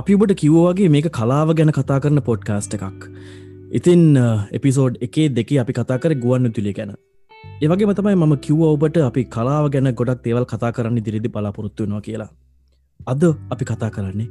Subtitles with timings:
[0.00, 3.04] අපි ඔබට කිව්වාගේ මේක කලාව ගැන කතා කරන පොඩ්කාස්ට එකක්.
[3.78, 6.90] ඉතින් uh, එපිසෝඩ් එකේ දෙක අපි කතා කර ගුවන්න තුළි ගැන.
[7.62, 12.28] ඒවගේ මතමයි මම කිව්ව ඔබට අපි කලාව ගැන ගොඩක් දේවල් කතා කරන්න දිරිදි බලාපොරොත්තුනවා කියලා.
[13.00, 13.22] අද
[13.54, 14.28] අපි කතා කරන්නේ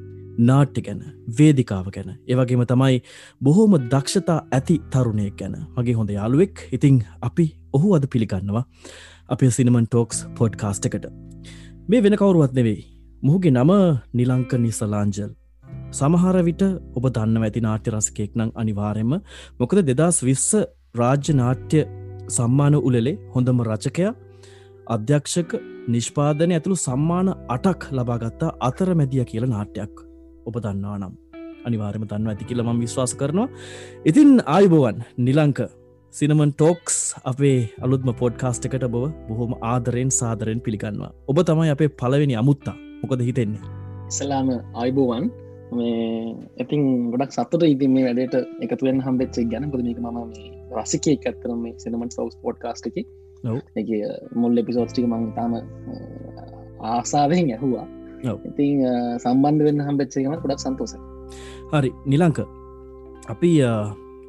[0.49, 0.99] නාට්‍ය ගැන
[1.39, 2.11] වේදිකාව ගැන.
[2.27, 2.99] ඒවගේම තමයි
[3.41, 5.55] බොහෝම දක්ෂතා ඇති තරුණයක් ගැන.
[5.77, 6.61] මගේ හොඳ යාළුවෙක්.
[6.71, 8.63] ඉතිං අපි ඔහු අද පිළිගන්නවා
[9.29, 11.09] අපේ සිනමන් ටෝක්ස් පොඩ්කාස්ට එකට.
[11.89, 12.85] මේ වෙන කවරුවත් නෙවෙයි.
[13.23, 13.73] මුහුගේ නම
[14.13, 15.33] නිලංක නිසලාංජල්.
[15.97, 16.63] සමහර විට
[16.97, 19.13] ඔබ දන්න ඇති නාට්‍ය රසකෙක් නං අනිවාරෙන්ම
[19.59, 20.49] මොකද දෙදස් විස්ස
[21.01, 21.79] රාජ්‍ය නාට්‍ය
[22.37, 24.13] සම්මාන උලෙලේ හොඳම රචකයා
[24.95, 25.51] අධ්‍යක්ෂක
[25.93, 29.93] නිෂ්පාදනය ඇතුළු සම්මාන අටක් ලබාගත්තා අතර මැදිය කියල නාට්‍යයක්
[30.47, 31.13] ඔබ දන්නවා නම්.
[31.67, 33.47] අනිවාරම දන්න ඇති කියල ම විශ්වාස කරනවා.
[34.09, 35.59] ඉතින් ආයිබෝවන් නිලංක
[36.13, 36.97] සිනමන් ටෝක්ස්
[37.31, 41.11] අපේ අලුත්ම පොඩ්කාස්ට එකට බව බොහොම ආදරයෙන් සාදරයෙන් පිළිගන්නවා.
[41.29, 42.77] ඔබ තමයි අපේ පලවෙනි අමුත්තා.
[43.01, 43.63] මොකද හිතෙන්නේ?
[44.11, 44.49] ඉස්සලාම
[44.81, 45.25] අයිබෝවන්
[45.77, 46.81] මේ ඉතින්
[47.13, 49.69] ගොඩක් සතුට ඉතින් මේ වැඩට එකතුවෙන් හම්බෙච්චේ ගැන.
[49.71, 50.19] පුද මේක ම
[50.79, 52.97] රසිකය ඇත්තරම මේ සිනමට සවස් පෝට් කාස්ටක
[53.81, 53.89] එක
[54.41, 55.53] මුල් එපිසෝස්ටික මං තාම
[56.91, 57.85] ආසාාවෙන් ඇහවා.
[58.49, 58.83] ඉතින්
[59.23, 60.95] සම්බන්ධ වෙන්න හම්බෙච්චේගම ගොඩක් සන්තෝස
[61.73, 62.39] හරි නිලංක.
[63.33, 63.51] අපි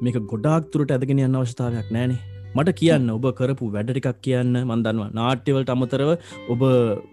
[0.05, 2.19] මේක ගොඩාක් තුරට ඇදගෙන යන්න අවශ්‍යතාවයක් නෑනේ
[2.55, 6.11] මට කියන්න ඔබ කරපු වැඩටිකක් කියන්න මන්දන්නවා නාට්‍යවලට අමතරව
[6.53, 6.61] ඔබ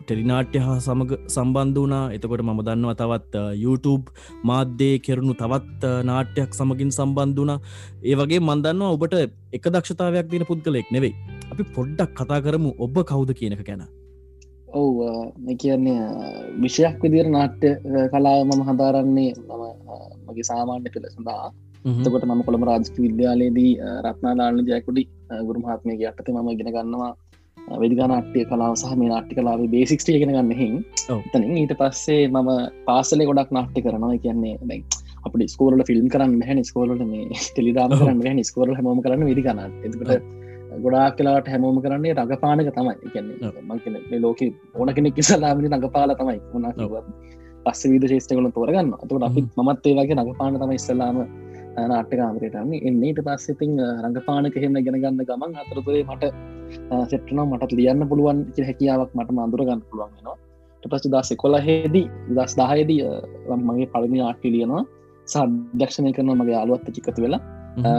[0.06, 4.06] ටෙලිනාට්‍ය හා සමඟ සම්බන්ධ වනා එතකොට මම දන්නවා තවත් YouTube
[4.50, 7.58] මාධ්‍යය කෙරුණු තවත් නාට්‍යයක් සමගින් සම්බන්ධ වනා
[8.10, 9.16] ඒ වගේ මන්දන්නවා ඔබට
[9.56, 11.14] එක දක්ෂතාවයක් දින පුද්ගලෙක් නෙවෙයි.
[11.52, 13.84] අපි පොඩ්ඩක් කතා කරමු ඔබ කවුද කියනක ගැන.
[14.80, 14.96] ඔව්
[15.62, 16.00] කියන්නේ
[16.62, 17.70] විෂයක් විදිර නාට්‍ය
[18.12, 19.62] කලාව මම හදාරන්නේ මම
[20.27, 21.46] මගේ සාමාන්‍ය පෙළ සඳහා.
[21.84, 23.72] තකොට මම කොළම රාජක විද්‍යාලයේදී
[24.04, 25.02] රත්නාදාන ජයකුඩි
[25.48, 27.10] ගුරු මහත්මයගේ අටත මම ගෙන ගන්නවා.
[27.74, 30.77] වෙදිගනාට්‍ය කලාව සහ මේ නාට්‍ය කලාවේ බේසික්ස්ටිය ගෙන ගන්න හින්.
[31.32, 32.50] තනින් ඊට පස්සේ මම
[32.86, 34.17] පාසලේ ගොඩක් නාට්‍ය කරනවා.
[34.18, 34.83] කියන්නේ දැයි
[35.27, 40.11] අපට ස්කෝල ෆිල්ම් කරන්න හැ ස්කෝලට මේ ටෙලිදාම කරන්න ස්කෝල හම කරන්න වෙදිගන්න එතකට
[40.80, 42.96] ගොඩා කලාට හැමෝම කරන්නේ රඟපානක තමයි.
[43.14, 44.40] කියන්නේ මං ලෝක
[44.74, 46.39] ඕන කෙනෙක් කිසලාමනි රඟපාල තමයි.
[46.50, 47.05] වුණා
[47.64, 51.27] පස්ස විද ශේෂ්ටකල තෝරගන්න අතුට අපි මත් ඒ වගේ රඟපාන තම ඉස්සලාම
[51.85, 56.33] නාට්‍යකාමරයටන්නේ එන්නේට පස්සෙතින් රඟපානක හෙම ගෙන ගන්න ගමන් අතරතුරේ මට
[57.11, 60.39] සෙට්ටන මට ලියන්න පුළුවන් හැකියාවක් මට අඳුර ගන්න පුළුවන්නවා
[60.83, 63.01] පස දස් කොල හෙදී දස් දාහයේදී
[63.61, 64.83] මගේ පළමි ආට්ටි ලියනවා.
[65.29, 67.40] සාධ්‍යක්ෂණය කරන මගේ අලුවත්ත චිකතු වෙලා.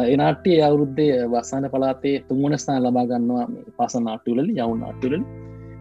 [0.07, 3.45] එනාට්ටිය අවුරුද්දේ වස්සාන පලාතේ තුමුණ ස්ථාන ලබා ගන්නවා
[3.77, 5.25] පස නාට්ටුවලලි යවුන් නාට්ටුවලලි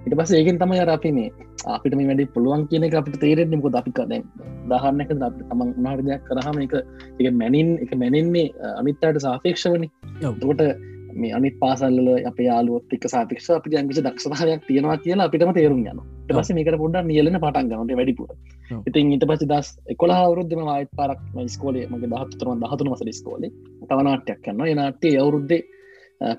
[0.05, 1.29] ඉට පස ඒකෙන් තමයි අපි මේ
[1.67, 4.23] අපිට මේ වැඩි පුළුවන් කියන එක අපිට තේරෙන්නේ මොක අපික දැ
[4.71, 6.75] දහන්නක තමන් උනාට දෙයක් කරහම එක
[7.21, 9.89] එක මැනින් එක මැනින්නේ අනිත්තාට සාපේක්ෂවනි.
[10.43, 10.63] කොට
[11.15, 16.01] මේ අනිත් පාසල්ල අප යාලුවත් එක් සාපික්ෂ අපි ජංගිච දක්ෂතාවයක් තියෙනවා කියලා අපිටම තේරුම් යන
[16.31, 18.29] පස මේකට පොඩ්ඩ නියලන පටන් ගනට වැඩිපුර.
[18.89, 23.53] ඉතින් ඉට පසි දස් එකොලා අවරුද්ධම වායිත් පරක් ස්කෝලේ මගේ දහත්තරම දහතුන මසල ස්කෝලේ
[23.87, 25.63] තවනාටයක් කන්න එනාටේ අවුරුද්දේ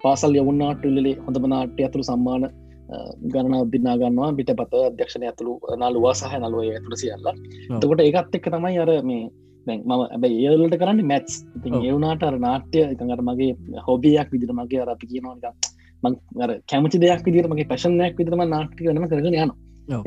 [0.04, 2.46] පාසල් යවුන්නාටලේ හොඳම නාට්‍ය ඇතුළු සම්මාන
[3.26, 4.34] ගණන උද්දිනා ගන්නවා.
[4.34, 7.28] පිට පත අධ්‍යක්ෂණය ඇතුළු නලුවා සහ නලුව ඇතුළ සියල්ල.
[7.80, 9.24] තකොට ඒකත් එක්ක තමයි අර මේ
[9.68, 11.36] දැන් මම ඇබයි ඒලට කරන්න මැත්ස්
[11.66, 15.54] ඒවුනාට අර නාට්‍ය එකඟට මගේ හොබියක් විදිර මගේ අර අපි කියනවා
[16.04, 16.18] මං
[16.68, 19.58] කැමති දෙයක් විදිර මගේ පැශනයක් විතරම නාට්ටි වනම කරගෙන යනවා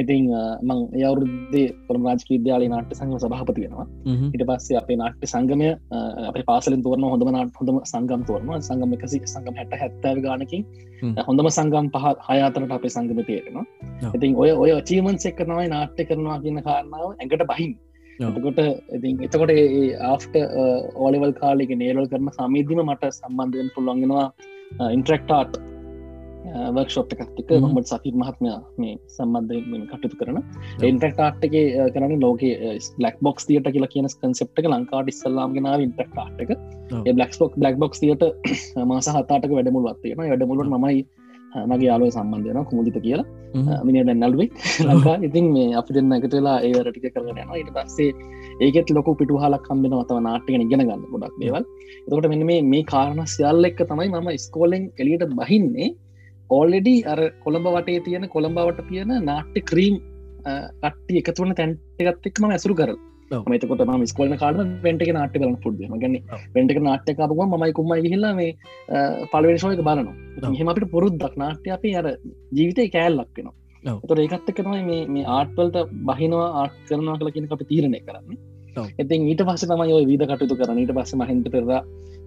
[0.02, 0.24] ඉතින්
[0.62, 3.86] මං යවුරුද්දේ පොරම රාජක විද්‍යාල නාට්‍ය සංග සභහපති වෙනවා.
[4.34, 5.70] ඉට පස්සේ අපේ නාට්‍ය සංගමය
[6.30, 10.64] අප පාසලින් තෝරන හොඳම නාට හොඳම සංගම් තෝරම සංගම එකසි සංගම හැට හැත්තව ගානකින්
[11.28, 13.66] හොඳම සංගම් පහ හයාතරට අපේ සංගම තේරෙනවා.
[14.16, 17.72] ඉතින් ඔය ඔය චීමන් එක් කරනවයි නාට්‍ය කරනවා කියන්න කාරණාව ඇඟට බහින්.
[18.20, 18.60] එතකොට
[18.96, 19.52] ඉතින් එතකොට
[20.10, 20.36] ආෆ්ට
[20.96, 24.26] ඕලෙවල් කාලෙක නේරල් කරන සමීධීම මට සම්බන්ධයෙන් පුළොන්ගෙනවා
[24.96, 25.60] ඉන්ට්‍රක්ටාට්
[26.76, 30.40] වර්ක්ෂෝප් එකක්තික මොමට සෆි මහත්මයා මේ සම්බන්ධයෙන් කටයුතු කරන
[30.90, 31.54] ඉන්ටක්ටාට්ක
[31.94, 32.42] කරන ලෝක
[33.04, 36.52] ලක් බොක්ස් තියට කියලා කියන කන්සෙප්ට ලංකාට ඉස්සල්ලාම්ගෙනාව ඉන්ටක්ටාට් එක.
[37.16, 38.26] බ්ලක්ස්බොක් බ්ලක් බොක්ස් තියට
[38.92, 41.02] මාස හතාටක වැඩමුළුවත්වයෙන වැඩමුළුවන් මයි
[41.70, 43.26] මගේ යාලුව සම්බන්ධයන කුමුදිත කියලා.
[43.86, 44.48] මිනිට නැල්ුවේ
[44.88, 48.10] ලංකා ඉතින් මේ අපි දෙන්න එකතු වෙලා ඒ රටික කරන ඊට පස්සේ
[48.64, 51.64] ඒකෙත් ලොක පිටු හලක් කම්බෙන අතව නාට්‍යගෙන ඉගෙන ගන්න ගොඩක් දේවල්.
[52.06, 55.88] එතකොට මෙන්න මේ කාරණ සියල්ල එක්ක තමයි මම ස්කෝලෙන් එලියට බහින්නේ
[56.50, 59.96] ඕල්ලෙඩි අර කොළඹ වටේ තියෙන කොළඹවට තියෙන නාට්‍ය ක්‍රීම්
[60.82, 62.92] කට්ටි එකතුවන තැන්ටගත්තෙක්ම ඇසුරු කර
[63.30, 66.16] මතකොට ම ස්කෝලන කාඩ වෙන්ටක නාට්‍ය කරන පුඩ ගන්න
[66.56, 68.50] වෙන්ටක නාට්‍යකාපුව මයි කුම්මයි හිල්ලා මේ
[69.32, 70.52] පලවේශෝයක බලනවා.
[70.60, 72.06] හෙම අපිට පුරුද්දක් නාට්‍ය අපි අර
[72.58, 73.98] ජීවිතය කෑල්ලක් වෙනවා.
[74.08, 75.76] තොර ඒකත් එක තමයි මේ ආට්වල්ට
[76.10, 78.38] බහිනවා ආට් කරනවා කල කියන අපි තීරණය කරන්නේ.
[79.02, 81.52] ඉතින් ඊට පස්ස තමයි ඔය වීද කටයුතු කරන ඊට පස්ස මහින්ත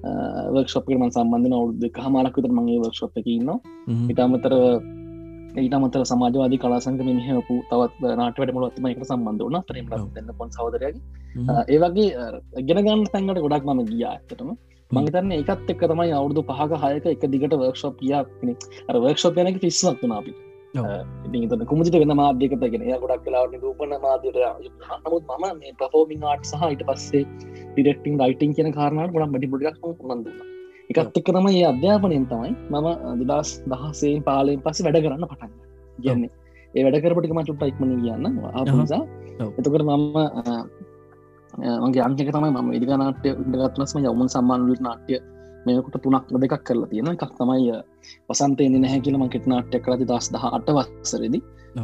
[0.01, 3.51] පෙරවා වර්ක්ෂප්කරම සම්බන්ධන අවුදු හමාලක් විතර මගේ වර්ක්ෂප් එක ඉන්න
[4.09, 4.53] ඉතාමතර
[5.55, 11.01] ඊට මතර සමාජවාදී කලාසංක මෙහපු තවත් නාටවට මොලත්ම එක සම්බන්ධ වන ත්‍රම න්න පොන් සවදරයගේ
[11.69, 12.09] ඒවගේ
[12.61, 14.53] ගෙන ගන්න තැන්කට ගොඩක් මම ගිය ඇතටම
[14.91, 18.23] මංතන්න එකත් එක් තමයි අවුදු පහක හයක එක දිගට වර්ක්ෂප් කියා
[18.97, 24.39] වර්ක්ෂප් යනක පිස්වක් වුණ අපිට ඉ කුමචිට වෙන මාධ්‍යකතගෙන ගොඩක් කලාවට රූපන මාධ්‍යයට
[25.05, 27.25] නමුත් මම මේ ප්‍රෆෝමිං ආට් සහහිට පස්සේ
[27.71, 30.37] ඩිරෙක්ටිං රයිටිං කියන කාරණට ගොඩක් මටි බොඩක් නඳන්න
[30.91, 35.51] එකත් එක්ක තම ඒ අධ්‍යාපනයෙන් තමයි මම දෙදස් දහසේ පාලයෙන් පස්සේ වැඩ කරන්න පටන්
[35.97, 36.31] කියන්නේ
[36.73, 38.25] ඒ වැඩ කරපටික මටුට ඉක්මන කියන්න.
[38.49, 39.01] ආසා
[39.57, 40.05] එතකට මම
[41.83, 45.19] මගේ අංක තමයි ම ඉදික නාට්‍ය ඉඩගත්නස්ම යවුන් සම්මානුලට නාට්‍ය
[45.65, 47.71] මේකට තුනක් දෙකක් කරලා තියෙන එකක් තමයි
[48.29, 51.39] වසන්තය නැහැ කියලම කෙට නාට්‍ය කරති දස් දහ අට වස්සරදි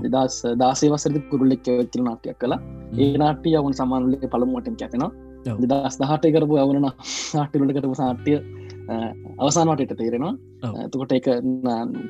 [0.08, 2.60] දස් දාසේ වසරදි කුරුල්ලෙක් වෙච්චල නාට්‍යයක් කලා
[2.98, 5.12] ඒ නාට්‍ය යවුන් සම්මානුලේ පළමුවටෙන් කැතෙනවා
[5.64, 8.38] දස් දහට කරපු අවුන නාට්‍යලට කරපු සාට්‍යය
[9.38, 10.34] අවසානවටට තේරෙනවා.
[10.80, 11.28] එතකොට එක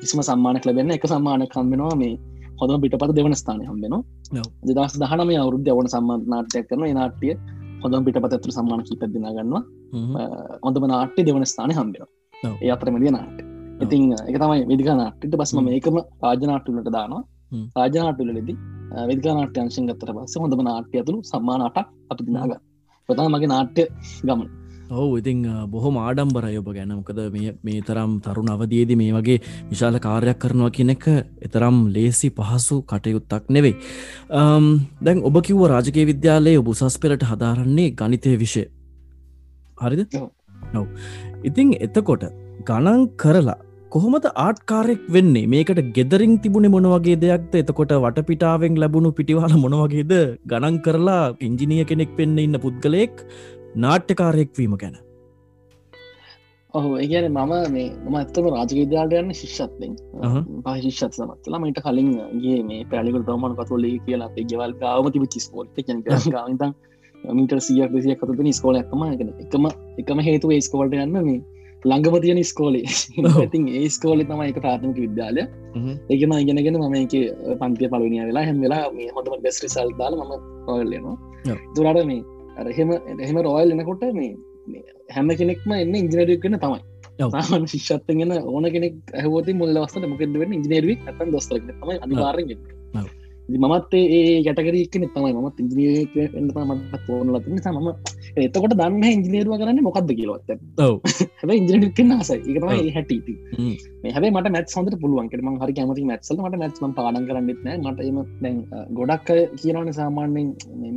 [0.00, 2.14] කිසිම සම්මානක ලබෙන්න එක සම්මාන කම්බෙනවා මේ
[2.60, 7.34] හොඳ පිටපත දෙවන ස්ථානය හම්බෙනවා දෙදස් දහනම අවුරුද්ධ අවන සම්මානාටයක් කරන නාට්‍යය
[7.82, 9.62] හොඳ පිටපත ඇතුර සම්මාන කීපදින ගන්නවා.
[10.66, 12.10] හොඳම නාට්‍ය දෙවන ස්ථානය හම්බෙනවා.
[12.62, 13.38] ඒ අතරමදිය නාට
[13.84, 17.22] ඉතින් එක තමයි විදික නාට්ට බස්ම මේකම රාජනාට්ටුලට දානවා.
[17.76, 18.54] රාජනාටුලෙදි
[19.10, 22.52] විදිකානාට්‍ය අංශෙන් ගත්තර පස්ස හොඳම නාට්‍ය ඇතුළු සම්මානාටක් අපි දිනාග
[23.08, 23.82] පතා මගේ නාට්‍ය
[24.28, 24.48] ගමන
[24.90, 25.40] ඔහු ඉතිං
[25.70, 27.20] බොහොම ආඩම්බරය ඔබ ගැනමකද
[27.62, 29.38] මේ තරම් තරුණ අවදයේද මේ වගේ
[29.70, 31.06] විශාල කාර්යක් කරනවා කියන එක
[31.42, 33.76] එතරම් ලේසි පහසු කටයුත්තක් නෙවෙයි.
[35.02, 38.64] දැන් ඔබ කිව්ව රාජකය විද්‍යාලයේ ඔබ උසස් පෙරට හදාරන්නේ ගනිතය විෂය.
[39.78, 40.04] හරිද?
[40.74, 40.86] නොව
[41.44, 42.24] ඉතිං එතකොට
[42.64, 43.58] ගණන් කරලා
[43.92, 45.46] කොහොමද ආට්කාරෙක් වෙන්නේ?
[45.46, 47.52] මේකට ගෙදරින් තිබුණේ මොනවගේ දෙයක්ද?
[47.62, 50.12] එතකොට වටපිටාවෙන් ලැබුණු පිටිවාල මොනවගේද
[50.50, 53.16] ගණන් කරලා ඉංජිනිය කෙනෙක් වෙන්න ඉන්න පුද්ගලයෙක්
[53.76, 54.96] නාට්‍යකාරයෙක්වීම ගැන.
[56.74, 59.94] ඔහු ඒගැන මම මේ ම ඇත්තම රාජවිද්‍යාලයන්න ශිෂ්ෂත්ෙන්
[60.64, 66.74] පහිශිෂත් සමත්ලා මට කලින්ගේ මේ පැලිකල් ප්‍රමාණ කතුලේ කියලා ගෙවල් ගාවම තිබ චිස්කෝල්ට ගාවිතන්
[67.36, 71.40] මීට සියක් දෙසිය කතුන ස්කෝල ඇක්ම එකම එකම හේතුව ස්කෝල්ට යන්න මේ
[71.84, 72.84] ළඟම තියෙන ස්කෝලේ
[73.44, 75.42] ඉතින් ඒ ස්කෝලි තම එක ප්‍රාථමික විද්‍යාලය.
[76.10, 77.14] ඒකම ඉගෙනගෙන මම එක
[77.60, 80.32] පන්තිය පලවිනිය වෙලා හැම වෙලා මේ හොඳම බෙස්රි සල් දාල මම
[80.74, 81.16] ඔයල්ලනවා
[81.74, 82.22] තුරට මේ
[82.66, 82.90] එහෙම
[83.20, 84.34] එහෙම රෝයල් එනකොට මේ
[85.10, 86.80] හැම කෙනෙක්ම එන්න ඉංජිනරියක් කන තමයි.
[87.66, 92.46] ශිෂත්ගෙන ඕන කෙනෙක් ඇහවති මුල්ලවස්ස මොකද වෙන ඉජිනරුවක් ඇතන් දොස්තර තමයි අනිවාරෙන්
[93.48, 95.32] මමත් ඒ ගැටකරක් තමයි.
[95.32, 96.06] මත් ඉජිනිය
[96.44, 97.88] මට පෝන ලති සමම
[98.46, 100.50] එතකොට දන්න ඉජිනේරුව කරන්න මොකක්ද කියලවත්ත
[101.42, 103.12] හැ ඉජිනක නාස එකතම හැට
[104.16, 105.28] හැ මට මැත් සොඳට පුළුවන්.
[105.46, 107.78] ම හරි කැමති මැත්සල මට මැත්ම පාඩන් කරන්නෙත් නෑ.
[107.84, 108.58] මට එම දැන්
[108.98, 109.30] ගොඩක්
[109.62, 110.48] කියනවන සාමාන්‍යෙන්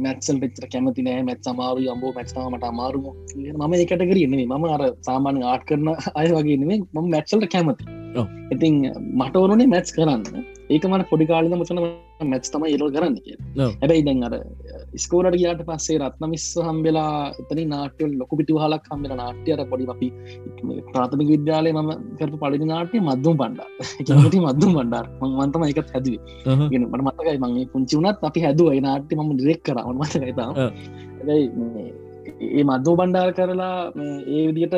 [0.05, 1.23] මැත්සල් පෙච්චර කැමති නෑ.
[1.29, 3.07] මැත් සමාරු යම්බෝ මැත්තාමට අමාරුම.
[3.55, 5.89] මම එකට කරන්නේ මම අර සාමාන්‍ය ආට් කරන
[6.21, 7.83] අය වගේ නෙේ ම මැත්සල්ට කැමති
[8.53, 8.75] ඉතින්
[9.19, 10.23] මට ඕනේ මැත්ස් කරන්න.
[10.73, 11.79] ඒකමට පොඩිකාලද මචන
[12.23, 14.35] මැත්ස් තම ඒරෝ කරන්න කිය හැබැයි දැන් අර
[14.97, 20.09] ස්කෝරට ගයාට පස්සේ රත්නමිස්ස හම්බෙලා එතනි නාට්‍යල් ලොකු පිටු හලක් හම්බෙන නාට්‍යයට පොඩි අපි
[20.91, 23.69] ප්‍රාථමික විද්‍යාලය මම කරපු පලිි නාට්‍ය මද්දුම් පණ්ඩා
[24.45, 25.07] මද්දුම් පණ්ඩාර්
[25.39, 26.21] මන්තම එකත් හැදුවේ.
[26.69, 28.69] මට මතකයි මගේ පුංචි වුණත් අපි හැදුව.
[28.81, 29.77] නාට්‍ය ම ඩෙක් කර.
[29.93, 30.49] මතකයිතා
[32.41, 33.77] ඒ මද්දෝ බණ්ඩාර කරලා
[34.27, 34.75] ඒ විදිට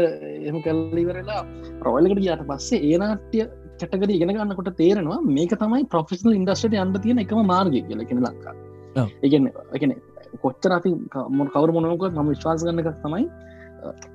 [0.47, 1.41] එම කල්ලිවරලා
[1.81, 3.37] රොයලකට ගයාට පස්සේ ඒ නාට්‍ය
[3.83, 8.55] කැටකර ඉගෙන ගන්නකොට තේරෙනවා මේක තමයි ප්‍රොෆෙෂනල් ඉන්ඩස්ට අන්ඩ තියෙන එකම මාර්ගය කියල කෙන ලක්කා
[9.24, 9.96] ඒගන්න එකන
[10.43, 10.91] කොච්චර අපි
[11.31, 13.25] මො කවර මොනක ම විශ්වාස ගන්න එකක් තමයි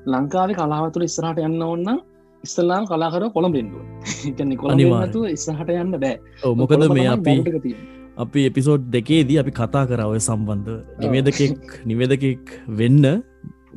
[0.07, 2.00] ලංකාවේ කලාවතුර ඉස්සරහට යන්න ඔන්න
[2.45, 6.16] ඉස්සල්ලාම් කලාකර කොළම් බෙන්ඩුව කොළනිවාතු ඉස්සහට යන්න බෑ.
[6.54, 7.75] මොකද මේ අපි
[8.16, 10.71] අපි එපිසෝඩ් දෙකේදී අපි කතා කරාව සම්බන්ධ
[11.02, 13.04] නිවේදකෙක් නිවේදකෙක් වෙන්න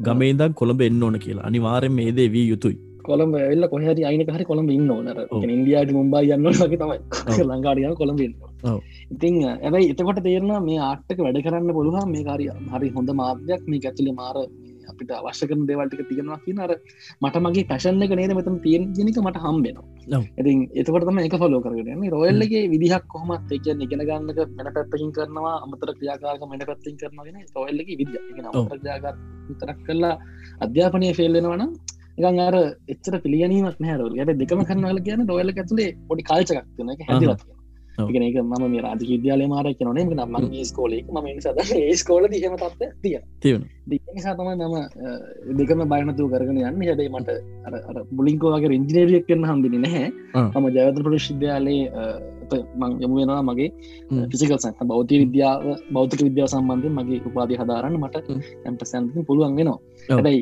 [0.06, 1.48] ගමේදක් කොළඹ එන්න ඕන කියලා.
[1.50, 6.24] අනිවාරෙන් මේ දේ වී යුතුයි කොළඹ එල්ල කොහරි අයින හරි කොළඹ ඉන්න ඕනර ඉන්දයාට මුම්බා
[6.30, 6.98] යන්න වගේ තමයි.
[7.50, 8.22] ලංකාඩිය කොළඹ
[9.14, 13.64] ඉතින් ඇබයි එතකොට තේරන මේ ආට්ටක වැඩ කරන්න පුළුවන් මේ කාරය හරි හොඳ මාධ්‍යයක්.
[13.68, 14.38] මේ ඇතුලේ මාර
[14.92, 16.74] අපිට අවශ්‍ය කරන දේවල්ටික තියෙනවා කියනර
[17.22, 20.22] මට මගේ පැශන්න එක නේද මෙතම තියෙන් ජනික මට හම්බෙනවා.
[20.40, 25.94] ඉතින් එතකොටම එක ෆලෝ කරගෙන රොයල්ලගේ විදිහක් කොහමත් එක ඉගෙන ගන්නක මැන පැත්තකින් කරනවා අමතර
[25.98, 27.98] ක්‍රියාකාරක මැන පැත්තින් කරනගෙන රොයල්ලගේ
[28.74, 29.16] ක්‍රියාකාර
[29.56, 30.14] තරක් කරලා
[30.62, 31.72] අධ්‍යාපනය ෆෙල්ලෙනවනම්
[32.18, 32.56] එකන් අර
[32.94, 36.24] එච්චර පිළියනීමක් නෑර යට දෙකම කරනවල කියන රොයල ඇතුලේ පොඩි
[36.96, 37.44] එක හැදිලත්
[38.10, 41.60] ගෙන එක ම මේ රාජ විද්‍යාලය මාර කියනේ ම ම ස්කෝලේ ම සද
[42.02, 44.76] ස්කෝල දහම තත්ව තිය නිසා තමයි නම
[45.60, 46.82] දෙකම බයනතු කරගෙන යන්න.
[46.82, 47.30] හැබයි මට
[48.12, 50.08] බුලින්කෝගේ ඉංජිනරියක් කරන්න හම්බිනි නැහැ.
[50.36, 51.84] මම ජයත ප්‍රශිද්‍යාලයේ
[52.82, 53.70] මං යමු වෙනවා මගේ
[54.32, 55.62] ෆිසිකල් සන්ත බෞති විද්‍යාව
[55.96, 58.16] බෞතික විද්‍යාව සම්බන්ධය මගේ උපාදි හදාරන්න මට
[58.66, 59.80] ඇම්ට සැන්ති පුළුවන් වෙනවා.
[60.10, 60.40] හැබයි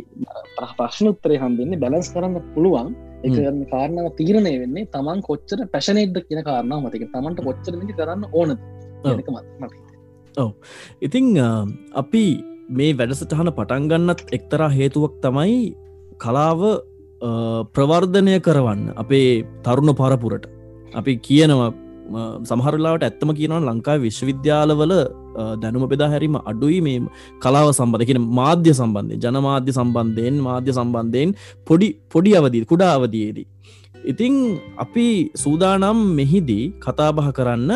[0.80, 2.90] ප්‍රශ්න උත්තරය හම්බින්නේ බැලස් කරන්න පුළුවන්.
[3.28, 3.38] එක
[3.74, 8.50] කාරණාව තීරණය වෙන්නේ තමන් කොච්චර පැශනේද කියන කාරණාව මතික තමන්ට කොච්චර කරන්න ඕන
[10.38, 10.52] ඔව.
[11.08, 11.26] ඉතිං
[12.02, 12.24] අපි
[12.78, 15.60] මේ වැඩසටහන පටන්ගන්නත් එක්තරා හේතුවක් තමයි
[16.24, 16.62] කලාව
[17.76, 18.82] ප්‍රවර්ධනය කරවන්න.
[19.02, 19.30] අපේ
[19.66, 20.46] තරුණ පරපුරට.
[21.00, 21.70] අපි කියනවා
[22.50, 24.94] සමහරලාට ඇත්තම කියනවා ලංකා විශ්වවිද්‍යාලවල
[25.64, 26.98] දැනුම බෙදා හැරීම අඩුයි මේ
[27.44, 31.32] කලාව සම්බඳ කියන මාධ්‍ය සම්බන්ධය ජනමාධ්‍ය සම්බන්ධයෙන් මාධ්‍ය සම්බන්ධයෙන්
[31.70, 33.48] පොඩි පොඩි අවදී කුඩා අවදයේදී.
[34.12, 34.36] ඉතිං
[34.84, 35.08] අපි
[35.44, 37.72] සූදානම් මෙහිදී කතාබහ කරන්න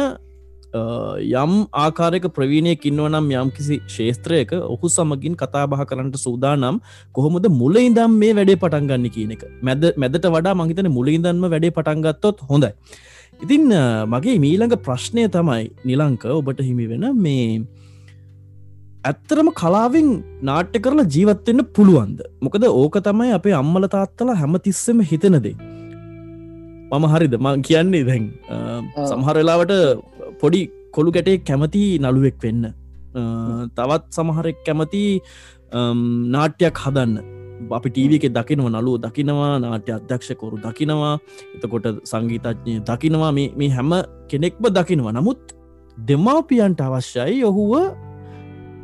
[0.73, 1.51] යම්
[1.83, 6.81] ආකාරක ප්‍රවීණය කින්නවනම් යම් කිසි ශේත්‍රයක ඔහු සමගින් කතාබහ කරන්නට සූදානම්
[7.17, 9.43] කොහොමද මුල ඉදම් මේ වැඩේ පටන්ගන්න කියන එක.
[9.67, 12.71] මැද මැදට වඩා මහිතන මුලින්දන්ම වැඩේ පටන්ගත්තොත් හොඳයි.
[13.43, 13.63] ඉතින්
[14.13, 17.47] මගේ මීළඟ ප්‍රශ්නය තමයි නිලංක ඔබට හිමි වෙන මේ
[19.09, 20.09] ඇත්තරම කලාවෙන්
[20.49, 22.19] නාට්‍ය කරලා ජීවත්වෙන්න පුළුවන්ද?
[22.45, 25.55] මොකද ඕක තමයි අපේ අම්මල තාත්තල හැමතිස්සම හිතනදේ
[26.93, 27.35] මම හරිද?
[27.43, 28.25] ම කියන්නේ දැන්
[29.11, 29.73] සමහරලාවට
[30.41, 30.61] පොඩි
[30.95, 32.63] කොළු ගැටේ කැමති නළුවෙක් වෙන්න.
[33.77, 35.03] තවත් සමහරෙක් කැමති
[36.35, 37.13] නාට්‍යයක් හදන්න
[37.71, 41.19] අපි ටීව එක දකිනව නලුව දකිනවා නාට්‍ය අධ්‍යක්ෂකොරු දකිනවා
[41.55, 43.31] එතකොට සංගීතඥය දකිනවා.
[43.31, 43.91] මේ හැම
[44.27, 45.13] කෙනෙක්ම දකිනවා.
[45.13, 45.41] නමුත්
[45.97, 47.73] දෙමාපියන්ට අවශ්‍යයි ඔහුව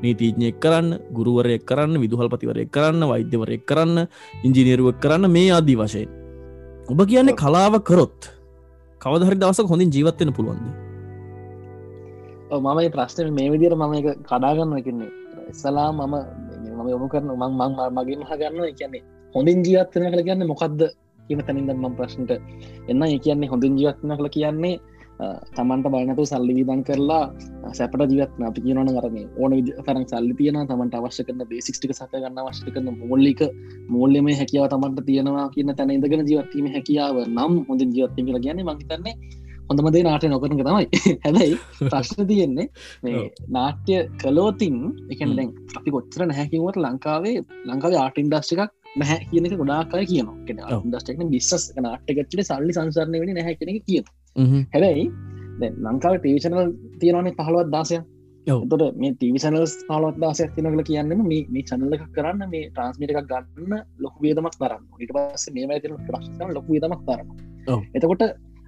[0.02, 4.08] නීතිීඥයෙක් කරන්න ගුරුවරයක් කරන්න විදුහල්පතිවරයක් කරන්න වෛද්‍යවරයක් කරන්න
[4.44, 6.10] ඉංජිනීරුවක් කරන්න මේ ආදී වශයෙන්.
[6.90, 8.32] ඔබ කියන්නේ කලාව කරොත්
[9.02, 10.68] කවදහරි දවසක හොඳින් ජීවත්වෙන පුළුවන්ද?
[12.50, 15.12] මම ප්‍රශ්න මේ විදිර මම එක කඩාගන්න එකන්නේ
[15.50, 16.16] එස්සලා මම
[16.62, 19.04] මම යොමු කරන මං මං මගේ මහගන්න කියන්නේ
[19.36, 20.82] හොඳින් ජීවත්වන කළ කියන්න මොකක්ද
[21.28, 22.32] කියන තැනින්ද ම ප්‍රශ්නට
[22.88, 24.75] එන්න ඒ කියන්නේ හොඳින් ජීවත්වන කළ කියන්නේ
[25.56, 27.24] තමන්ට බලනතු සල්ලි විදන් කරලා
[27.74, 32.13] සැපට ජීවත්න අපි කියනන කරන ඕන විදි තරන් සල්ලි තියෙන තමන්ට අවශ්‍ය කරන බේසික්ටික සත
[32.13, 33.42] ගන්න අවශ්‍ය කරන මෝල්ලික
[33.89, 39.16] මෝල්ලම හැකියාව තමන්ට තියෙනවා කියන තැන ඉදගෙන ජීවත්වීම හැකියාව නම් හොඳ ජීවත්ති කියලා කියන්නේ මහිතන්නේ
[39.70, 40.86] හොඳමදේ නාටය නොකරන තමයි.
[41.26, 41.56] හැබැයි
[41.92, 42.68] ප්‍රශ්න තියෙන්නේ
[43.04, 44.78] මේ නාට්‍ය කලෝතින්
[45.14, 48.64] එකන දැන් අපි කොච්චර නැහැකිවට ලංකාවේ ලංකාවේ ආට ඉන්ඩස්ටිකක්
[48.98, 50.80] නැහැ කියනක ගොඩාකාය කියනවා.
[50.86, 54.06] ඩස්ටන බිස්සස් නාට්‍යකච්චට සල්ලි සංසරණය වෙන නැහැ කෙනෙ කිය
[54.70, 55.06] හැබැයි
[55.86, 58.00] ලංකාව ටීවිෂනල් තියෙනවානේ පහළුවත් දාසය
[58.48, 64.26] තොට මේ ටීවිසනල්ස් පාලත් දාසයක් තිනකල කියන්න මේ චනල්ල කරන්න මේ ට්‍රන්ස්මිට එකක් ගන්න ලොකු
[64.26, 68.24] වේදමක් කරන්න ඉට පස්ස මේ තින ප්‍රශ්න ලොකු වේදමක් කරන්න එතකොට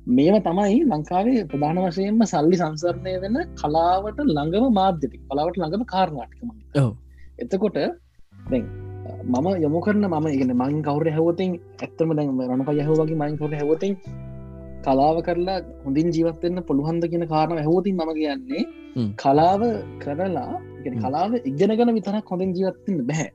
[0.10, 6.50] මේම තමයි ලංකාවේ ප්‍රධාන වශයෙන්ම සල්ලි සංසරණය වෙන කලාවට ළඟම මාධ්‍යති කලාවට ළඟම කාරණාටකම
[7.40, 7.78] එතකොට
[9.28, 13.54] මම යොමු කරන මම ඉගෙන මං කවර හැවතින් ඇත්තම දැන් රණ පයහ වගේ මයින් කොට
[13.54, 13.96] හැවතින්
[14.84, 18.64] කලාව කරලා හොඳින් ජීවත්වන්න පුළුහන්ද කියන කාරණ හැවතින් මම කියන්නේ
[19.18, 19.62] කලාව
[20.00, 20.52] කරලා
[20.98, 23.30] කලාව ඉගෙනගෙන විතරක් හොඳින් ජීවත්වන්න බැහැ.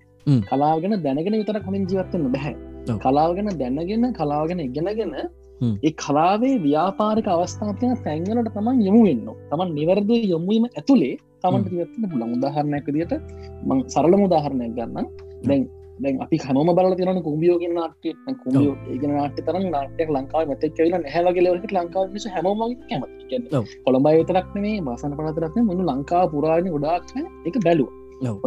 [0.45, 2.55] කලාගෙන දැනගෙන විතරක් හොඳින් ජීවත්වන්න බැහැ.
[2.99, 5.15] කලාවගෙන දැනගෙන කලාගෙන ඉගෙනගෙන
[5.59, 12.37] ඒ කලාවේ ව්‍යාපාරික අවස්ථාපය තැන්ගලට තමන් යොමු වෙන්න තමන් නිවැරද යොමුවීම ඇතුළේ තමන්ට තිවත්න පුළන්
[12.37, 13.17] උදාහරණයක් දිට
[13.65, 15.07] මං සරලම උදාහරණයක් ගන්න
[15.45, 15.65] දැන්
[16.01, 20.97] දැන් අපි හම බල තිරන කුම්ියෝගෙන් නාට්‍ය කුමියෝ ඒගෙන නාට්‍ය තරන් නාටයක් ලංකාව මතක් කියල
[21.15, 22.49] හැවගලවට ලංකාව හැම
[22.91, 23.39] කැමති
[23.85, 27.15] කොළඹයි විතරක් මේ බසන පනතරක්න මුණු ලංකාව පුරාණ ගොඩාක්
[27.49, 27.89] එක බැලුව.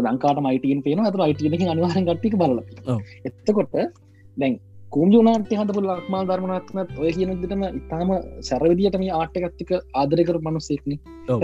[0.05, 2.57] ලංකාට මයිටන් පේන ඇත අයිටක අනිවාහන් ගට්ටික බල
[3.25, 3.77] එත්තකොට
[4.37, 4.53] දැන්
[4.91, 10.93] කුම්ජනාට්‍ය හතපු ලක්මා ධර්මනත්නත් ඔය කියන දිටම ඉතාම සැරවිදිට මේ ආට්‍යකත්තික ආදරකර මනුස්සෙක්න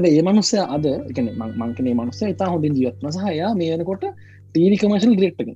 [0.09, 1.27] ඒ මනුස්සය අද එකන
[1.59, 4.05] මංකනේ මනුස්ස ඉතා හොඳින් ජීවත්න සහයා මේනකොට
[4.47, 5.51] ටීවිකමශල් ඩෙක්ටක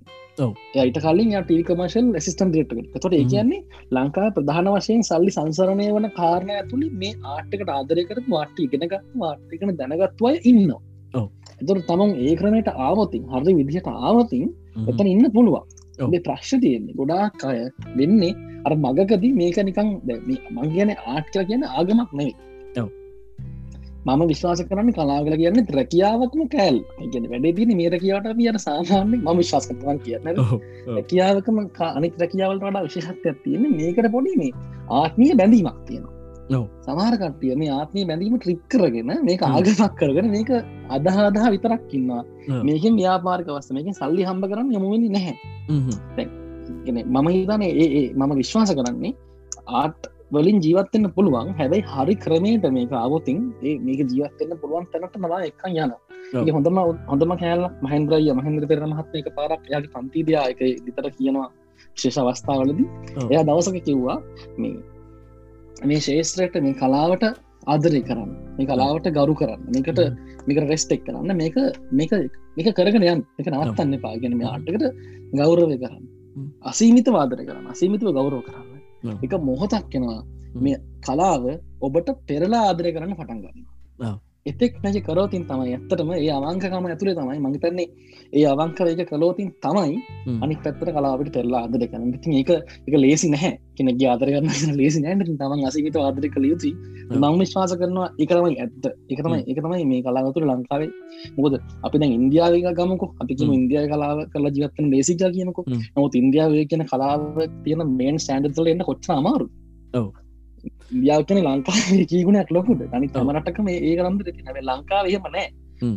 [0.84, 6.54] යට කලින් ටීකමශල් සිස්ටම් ඩෙක්ට තොට ඒ කියන්නේ ලංකා ප්‍රධාන වශයෙන් සල්ලි සංසරණය වන කාරණය
[6.58, 10.72] ඇතුළි මේ ආට්කට ආදරයකරත් වාට්ටි ඉගෙනගත් වාට්ටිකන දැනගත්වය ඉන්න
[11.62, 14.48] එතුර තමන් ඒ ක්‍රමයට ආවතින් හරි විදිහට ආවතින්
[14.86, 16.98] එතන ඉන්න පුළුවන් ඔබේ ප්‍රශ්්‍ය තියෙන්නේ.
[17.00, 17.60] ගොඩාක් අය
[17.98, 18.34] වෙන්නේ
[18.66, 19.90] අර මගකදී මේක නිකං
[20.56, 22.34] මං කියන ආට් කල කියන ආගමක් නෙයි
[24.08, 26.78] මම විශ්වාස කරන්න කලාගල කියන්න රැකියාවක්ම කෑල්
[27.14, 30.30] ගැන වැඩේ තින මේ රැකියාවට පියට සාමාන්‍ය ම විශ්වාස කරන කියන්න.
[30.98, 31.58] රැකියාවකම
[31.90, 34.54] අනික් රැකියාවලට වඩා විශෂත්යක් තියෙන මේකට පොඩි මේ
[35.00, 36.19] ආත්මීය බැඳීමක් තියෙනවා
[36.88, 40.52] සමාරකට්ටිය මේ ආත්මී බැඳීම ට්‍රික් කරගෙන මේක ආගමක් කරගෙන මේක
[40.98, 42.24] අදහාදහ විතරක් ඉන්නවා.
[42.70, 45.36] මේකෙන් ව්‍යාපාරක වස්ස මේකින් සල්ලි හම්බ කරන්න යමුවෙනි නැහැ.
[47.16, 49.14] මම හිතන ඒ මම විශ්වාස කරන්නේ
[49.82, 50.02] ආට්
[50.36, 51.48] වලින් ජීවත්වන්න පුළුවන්.
[51.60, 55.92] හැබැයි හරි ක්‍රමයට මේක අවතින් ඒ මේක ජීවත්වන්න පුළුවන් තැනට නවා එක යන
[56.58, 56.78] හොඳම
[57.12, 61.50] හොඳම කෑල් මහන්ද්‍රය මහන්ද්‍ර පෙර මහත්ම එක පාරක් යාගේ පන්තිදයා එක දිතර කියනවා
[61.98, 62.88] ශේෂ අවස්ථාවලදී.
[63.32, 64.18] එයා දවසක කිව්වා
[64.62, 64.78] මේ
[65.84, 67.24] මේ ශේෂත්‍රයට මේ කලාවට
[67.68, 68.32] ආදරය කරන්න.
[68.58, 69.62] මේ කලාවට ගරු කරන්න.
[69.68, 70.00] මේකට
[70.48, 71.36] මේක රෙස්ටෙක් කරන්න.
[71.36, 71.56] මේක
[71.92, 72.12] මේක
[72.58, 74.84] මේක කරගෙන යන් එක නවත්තන්න පාගෙන මේ ආටකට
[75.34, 76.04] ගෞරවය කරන්න.
[76.64, 77.68] අසීමිත වාදර කරන්න.
[77.68, 78.68] අසීමිතව ගෞරව කරන්න.
[79.24, 80.24] එක මොහොතක් කෙනවා
[80.56, 81.46] මේ කලාව
[81.82, 83.66] ඔබට පෙරලා ආදරය කරන්න පටන් ගන්න
[84.46, 87.88] එතෙක් නැජ කරෝතින් තමයි ඇත්තටම ඒ අවංකකම ඇතුළේ තමයි මඟතන්නේ
[88.34, 89.98] ඒ අවංකරයක කලෝතින් තමයි
[90.44, 92.14] අනි පැත්තර කලාවට පෙරලා ආදර කරන්න.
[92.16, 92.52] ති ඒක
[92.88, 93.52] එක ලේසි නැහැ.
[93.78, 96.74] කෙනෙක් ආදර කරන්න ලේසි නෑට තමන් අසිවිත ආදර කළ යුතුයි.
[97.14, 98.86] මං විශ්වාස කරනවා එකරමයි ඇත්ත.
[99.10, 100.90] එකතමයි එක තමයි මේ කලාගතුර ලංකාවේ.
[101.38, 103.04] මොකද අපි දැ ඉන්දියාවක ගමක.
[103.22, 105.68] අපිම ඉන්දිය කලාව කල ජීවත්තන ලේසිජා කියනකු
[105.98, 107.22] නොත් ඉන්දියාව කියන කලාව
[107.64, 109.48] තියෙන මේන් සෑන්ඩතල එන්න කොච්චා අමාරු
[110.92, 111.78] ඉන්දියාවතන ලංකා
[112.12, 115.48] කීගුණයක් ලොකුට අනි තමරටකම ඒ කරම්ද නැව ලංකාවේම නෑ.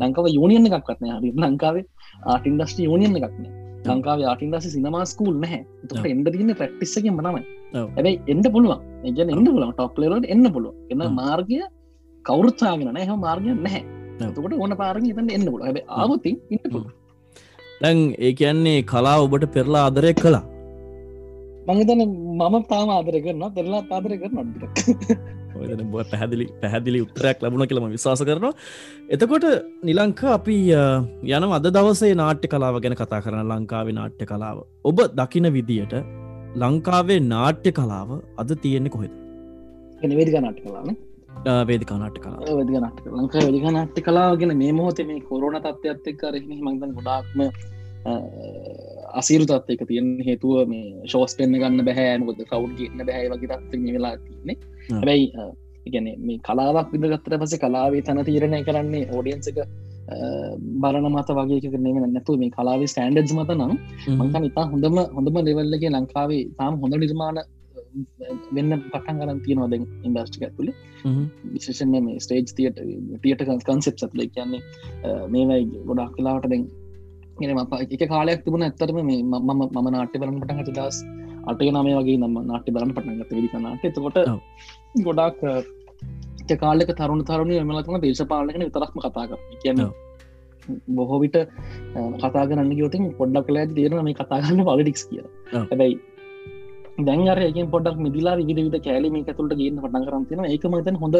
[0.03, 1.85] ලංකාව යෝනියන එකක් වත්න හරි ලංකාවේ
[2.27, 3.47] ආට ඉන්ඩස්ට යෝනියන එකක්න
[3.87, 7.43] ලංකාව ආටින්දස සිනමා ස්කූල් නැහැ තුට එන්ඩ තින්න ප්‍රක්ටිස්සක මනමයි
[7.75, 8.81] ඇබයි එන්ඩ පුළුවන්.
[9.05, 9.73] එජන එන්න පුළුවන්.
[9.73, 11.59] ටොප්ලලට එන්න පුළුව එන්න මාර්ගය
[12.25, 13.07] කවුරුත්සාගෙන නෑ.
[13.07, 13.83] හ මාර්ගය නැහැ
[14.21, 16.91] තකට ඕන පාරග තන්න එන්න පුල ඇබ ආවතින් ඉන්න පුළුව
[17.83, 20.43] දැන් ඒ කියන්නේ කලා ඔබට පෙරලා ආදරය කලා
[21.69, 22.01] මංතන
[22.39, 28.55] මම තාම ආදර කරන පෙරලා ආදර කර නොට පැහැදිලි පැහැදිලි උත්තරයක් ලැබුණ කියලම විශවාස කරනවා.
[29.15, 29.47] එතකොට
[29.89, 30.57] නිලංක අපි
[31.37, 34.59] යන අද දවසේ නාට්‍ය කලාව ගැන කතා කරන ලංකාවේ නාට්‍ය කලාව.
[34.91, 35.95] ඔබ දකින විදියට
[36.63, 38.11] ලංකාවේ නාට්‍ය කලාව
[38.43, 39.13] අද තියෙන්නේ කොහෙද?
[40.19, 40.97] වේදික නාට්‍ය කලාන
[41.69, 46.23] වේදිකා නාට්‍ය කලා වැදික නාට්‍ය ලංකා වැදික නාට්‍ය කලාගෙන මේ මොහොතේ මේ කොරුණ තත්ත්වත් එක්ක
[46.35, 47.41] රෙහි මංතන් ගොඩාක්ම
[49.13, 54.15] අසීරු තත්වක තියෙන හේතුව මේ ශෝස් පෙන්න්න ගන්න බැහැමකොද කවු් ගන්න බැහැ වගේ තත්ව වෙලා
[54.23, 54.57] තින්නේ
[54.91, 55.27] හැබැයි
[55.87, 59.59] ඉගැන මේ කලාවක් විදගත්තර පස කලාවේ තන තීරණය කරන්නේ ඕඩියන්සක
[60.79, 63.75] බලන මත වගේ කරනේ නැතු මේ කලාවේ ස්ටන්ඩඩ් මත නම්
[64.17, 67.43] මංකන් ඉතා හොඳම හොඳම ලෙවල්ලගේ ලංකාවේ තාම හොඳ නිර්මාණ
[68.53, 70.77] වෙන්න පටන් කරන් තියනවද ඉන්ඩස්ටික ඇතුළේ
[71.53, 72.79] විශේෂන මේ ස්ටේජ් තියට
[73.23, 74.63] තියට කන්සෙප් සත්ල කියන්නේ
[75.29, 76.65] මේවයි ගොඩක් කලාවට දැන්
[77.41, 80.97] එක කාලයක් තිබුණ ඇත්තරම මේ මම මම නාට්‍ය බලන පටන් ඇති දස්
[81.47, 84.19] අටය නමේ වගේ නම නාට්‍ය බලන්න පටන්ගත විදිකනාට එතකොට
[85.01, 85.41] ගොඩක්
[86.59, 89.83] කාලෙක තරුණ තරුණ එමලතුන දේශපාලකන විතරක්ම කතා කර කියන්න
[90.91, 91.39] බොහෝ විට
[92.19, 95.97] කතා කරන්න ගයෝතින් පොඩ්ඩක් කලා දේරන මේ කතාගන්න පලිටික්ස් කිය හැබැයි
[97.09, 101.17] දැන්රයක පොඩක් මිදිලා විධ විද කෑලීම ඇතුළට ගන්න පටන් කරන්තින ඒක මතන් හොඳ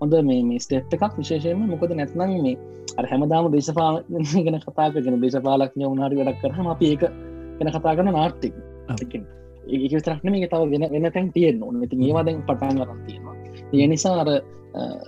[0.00, 2.56] හොඳ මේ ස්ටේට් එකක් විශේෂයම මොකද නැත්නම් මේ
[2.98, 4.02] අර හැමදාම දේශපාල
[4.48, 7.08] ගෙන කතාගෙන දේශපාලක්ඥ උනාරි වැඩක් කරහම අපි ඒක
[7.58, 8.60] ගෙන කතා කරන නාට්ටික්
[9.66, 11.80] ඒක විතරක්න මේ තව වෙන වෙන තැන් තියෙන් ඕන.
[11.88, 13.34] ති ඒවාදැන් පටන් කරන්න තියෙනවා.
[13.72, 14.30] ඒ නිසා අර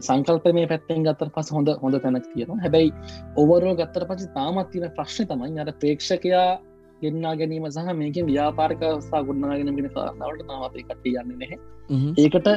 [0.00, 2.62] සංකල්ප මේ පැත්තෙන් ගත්තර පස හොඳ හොඳ තැනක් තියෙනවා.
[2.62, 2.92] හැබැයි
[3.36, 6.48] ඔවරෝ ගත්තර පසි තාමත් තින ප්‍රශ්න තමයි අර ප්‍රේක්ෂකයා
[7.02, 11.58] ගෙන්නා ගැනීම සහ මේක ව්‍යාපාරක සා ගොඩනාගෙන ගෙන කාරන්නවට තාමත කට යන්න නැහැ.
[12.22, 12.48] ඒකට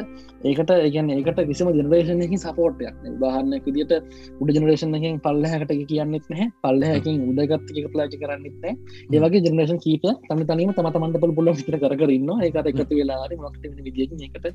[0.50, 3.94] ඒකට ඒගැන ඒකට කිසිම ජනරේෂණයකින් සපෝට්යක් උදාහරණයක් විදිට
[4.42, 6.50] උඩ ජනරේෂණයකින් පල්ලහකට කියන්නෙත් නැහැ.
[6.66, 8.66] පල්ලහකින් උදගත්ක ප්ලාචි කරන්නෙත්න
[9.14, 14.30] ඒවගේ ජනරේෂන් කීප තම තනීම තම තමන්ට පුල විට කරන්න ඒකට එකතු වෙලා මක්ට විදිිය
[14.30, 14.52] එකට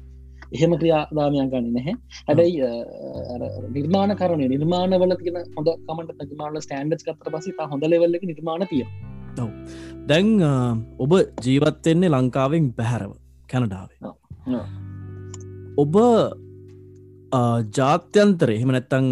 [0.53, 1.95] එහෙම ක්‍රියාදාමයක් ගන්න නැහැ.
[2.29, 2.69] හැබැයි
[3.77, 8.87] නිර්මාණ කරන නිර්මාණවල තින හොඳ කමට නිර්මාණ ස්ටන්ඩ් කතර පසි හොඳ ලෙවල්ල නිර්මාණ තිය
[9.41, 9.51] ඔව
[10.09, 10.29] දැන්
[10.99, 11.13] ඔබ
[11.47, 13.13] ජීවත්වෙන්නේ ලංකාවෙන් පැහැරව
[13.51, 13.99] කැනඩාවේ.
[15.77, 15.95] ඔබ
[17.79, 19.09] ජාත්‍යන්තර එහෙම නැත්තං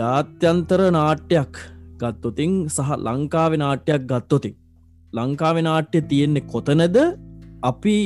[0.00, 1.60] ජාත්‍යන්තර නාට්‍යයක්
[2.00, 4.56] ගත්තොතින් සහ ලංකාව නාට්‍යයක් ගත්තොතින්
[5.12, 6.98] ලංකාව නාට්‍ය තියෙන්නේ කොතනද?
[7.62, 7.96] අපි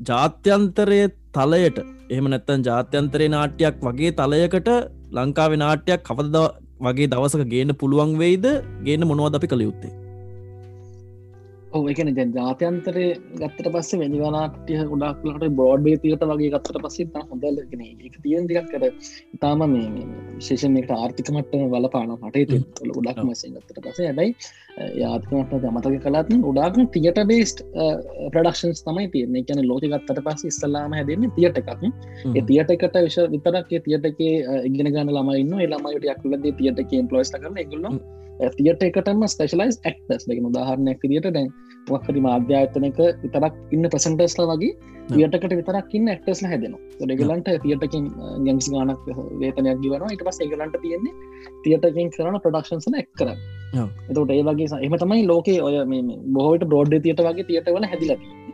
[0.00, 1.00] ජාත්‍යන්තරය
[1.34, 1.78] තලයට
[2.14, 4.70] එහම නැත්තන් ජාත්‍යන්තරය නාට්‍යයක් වගේ තලයකට
[5.18, 6.36] ලංකාව නාට්‍යයක් කවද
[6.80, 8.46] වගේ දවසක ගේන පුළුවන් වෙයිද?
[8.86, 10.05] ගේන මොනවද අපි කළ යුත්තේ
[11.86, 18.48] එකන ජ ජාත්‍යන්තරය ගත්තට පස්සේ වැනිවනාටය ගොඩක්ලට බෝඩ්බේ තියට වගේ ගත්තට පස්සේ හොඳලගෙන එක තියෙන්
[18.48, 18.86] දික් කර
[19.34, 20.06] ඉතාම මේ
[20.40, 22.60] ශේෂණයට ආර්ථිකමට්ටම වල පාන පටේ
[22.90, 24.34] ගොඩක් මසෙන් ගත්තට පසේ ඇබයි
[24.96, 27.64] යාත්කමට අමතක කලාත්න ගොඩාක්ම තියට බේස්ට
[28.32, 29.44] ප්‍රඩක්ෂන්ස් තමයි තියන්නේ.
[29.44, 31.72] කියන ලෝක ගත්තට පස් ඉස්සල්ලාම හැදන්නේ තියට එකක්
[32.46, 38.00] තියට එකට විශ විතරක් තියටක ඉගෙන ගන්න ළමයින්න එළමයිට යක්ලද තියට පලෝස්ට කරන එගුල්ලම්
[38.56, 41.48] තියට එකටම ස්පේශලයිස් ක්ටස් ලගෙන උදාහරණයක් දිට දැන්
[41.88, 44.72] වක්කරි මාධ්‍යායතනක විතරක් ඉන්න ප්‍රසන්ටස්ල වගේ
[45.10, 48.08] තියටකට විතරක් ඉන්න ක්ටස්ල හැදෙන ොඩගලන්ට තියටකින්
[48.46, 49.06] ගැසි ගානක්
[49.42, 51.14] වේතනයක් ගවන ඉට පස් ඒගලන්ට තියෙන්නේ
[51.64, 53.30] තියටකින් කරන ප්‍රඩක්ෂන්සන එක් කර
[54.08, 55.78] එතට ඒ වගේ එම තමයි ලෝකේ ඔය
[56.32, 58.45] බොහෝට බෝඩ් තියට වගේ තියට වල හැදිලතිී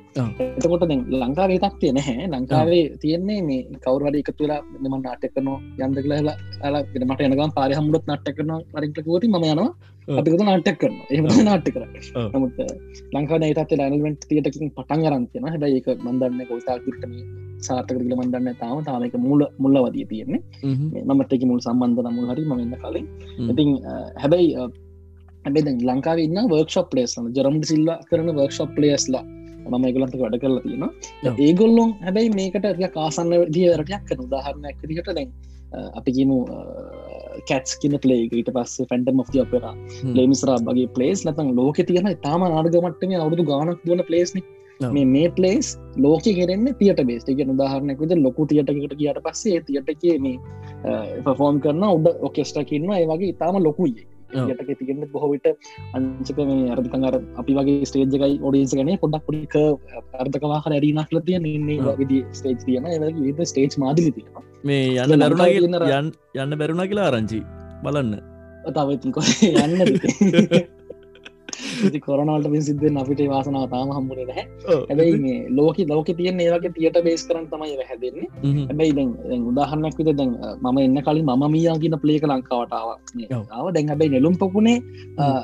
[0.56, 0.84] එතකොට
[1.22, 2.26] ලංකාවේ තක්තිය නැහැ.
[2.34, 5.48] ලංකාවේ තියෙන්නේ මේ කවරුවර එක තුලා මෙම නාටක කරන
[5.84, 9.70] යන්ද කලලා අලා මට යනගම් පාරි හමුඩත් නට්ට කරන පරික්ලකෝති ම යනවා.
[10.08, 11.84] අපිකත නාට්ටක් කරන එම නාට්ට කර
[12.34, 12.60] නමුත්
[13.14, 17.12] ලංකා නතත් ලනල්මෙන්ට් තියටකින් පටන් ගරන්තියන හැබයි එක මන්දන්න කොල්තා කිටම
[17.66, 20.40] සාර්ථකරල මන්දන්න තාම තාමක මුල මුල්ල වදී තියෙන්නේ
[21.08, 23.06] මමටක මුල් සම්බන්ධ මුල් හරි මන්න කලින්.
[23.52, 23.70] ඉතින්
[24.22, 24.50] හැබැයි
[25.44, 29.24] හැබේ ලංකාව ඉන්න වර්ක්ෂප් ලේස් ජරම් සිල්ල කරන වර්ක්ෂප් ලේස්ලා
[29.64, 30.90] මම ඒගලන්ත වැඩ කරලා තියෙනවා.
[31.40, 35.32] ඒගොල්ලොන් හැබැයි මේකට කාසන්න දියරටයක් කන උදාහරණයක් දිහට දැන්
[35.98, 36.38] අපි කියමු
[37.48, 39.64] කැටස් කියන පලේ ඊට පස්සේ ෆැන්ටම් of අපර
[40.18, 44.42] ලේමිස්රා බගේ පලේස් ලතන් ලෝක තියෙන තාම නාර්ගමටම අවුදු ගානක් දුවන පලේස්න
[44.90, 50.38] මේ මේ පලේස් ලෝක කෙරෙන්න තියට බේස් එක උදාහරණයකුද ලොකු තියටකට කියට පස්සේ තියටක මේ
[51.26, 55.46] පෆෝම් කරන උඩ ඔකෙස්ටකින්න ඒවගේ ඉතාම ලොකුයි යටක තියන්න බොහොවිට
[55.96, 59.56] අංචක මේ අරදිකඟර අපි වගේ ස්ටේජ්කයි ඔඩියන්ස ගන පොඩක් පොඩික
[60.22, 64.44] අර්ථකවාහ ඇරීනක්ල තියන ඉන්නේ විදි ස්ටේජ් තියන ඒ ස්ටේජ් මාදිලි තියෙනවා.
[64.64, 67.40] මේ යන්න බැරුණ යන්න යන්න බැරුණ කියලා ආරංචි
[67.84, 68.14] බලන්න.
[68.68, 68.88] තව
[69.64, 70.72] යන්න
[72.06, 74.44] කොරනවලට පින් සිද්ධෙන් අපිට වාසනාව තාම හම්බුණේ නැහැ.
[74.88, 78.28] හැබැයි මේ ලෝක ලෝක තියන ඒවගේ තියට බේස් කරන තමයි හැදෙන්නේ.
[78.70, 83.66] හැබැයි දැන් උදාහරණයක් විද දැන් මම එන්න කලින් මම මියගින පලේක ලංකාවටාව ආව.
[83.76, 84.78] දැන් හැබැයි නෙලුම් පොකුණේ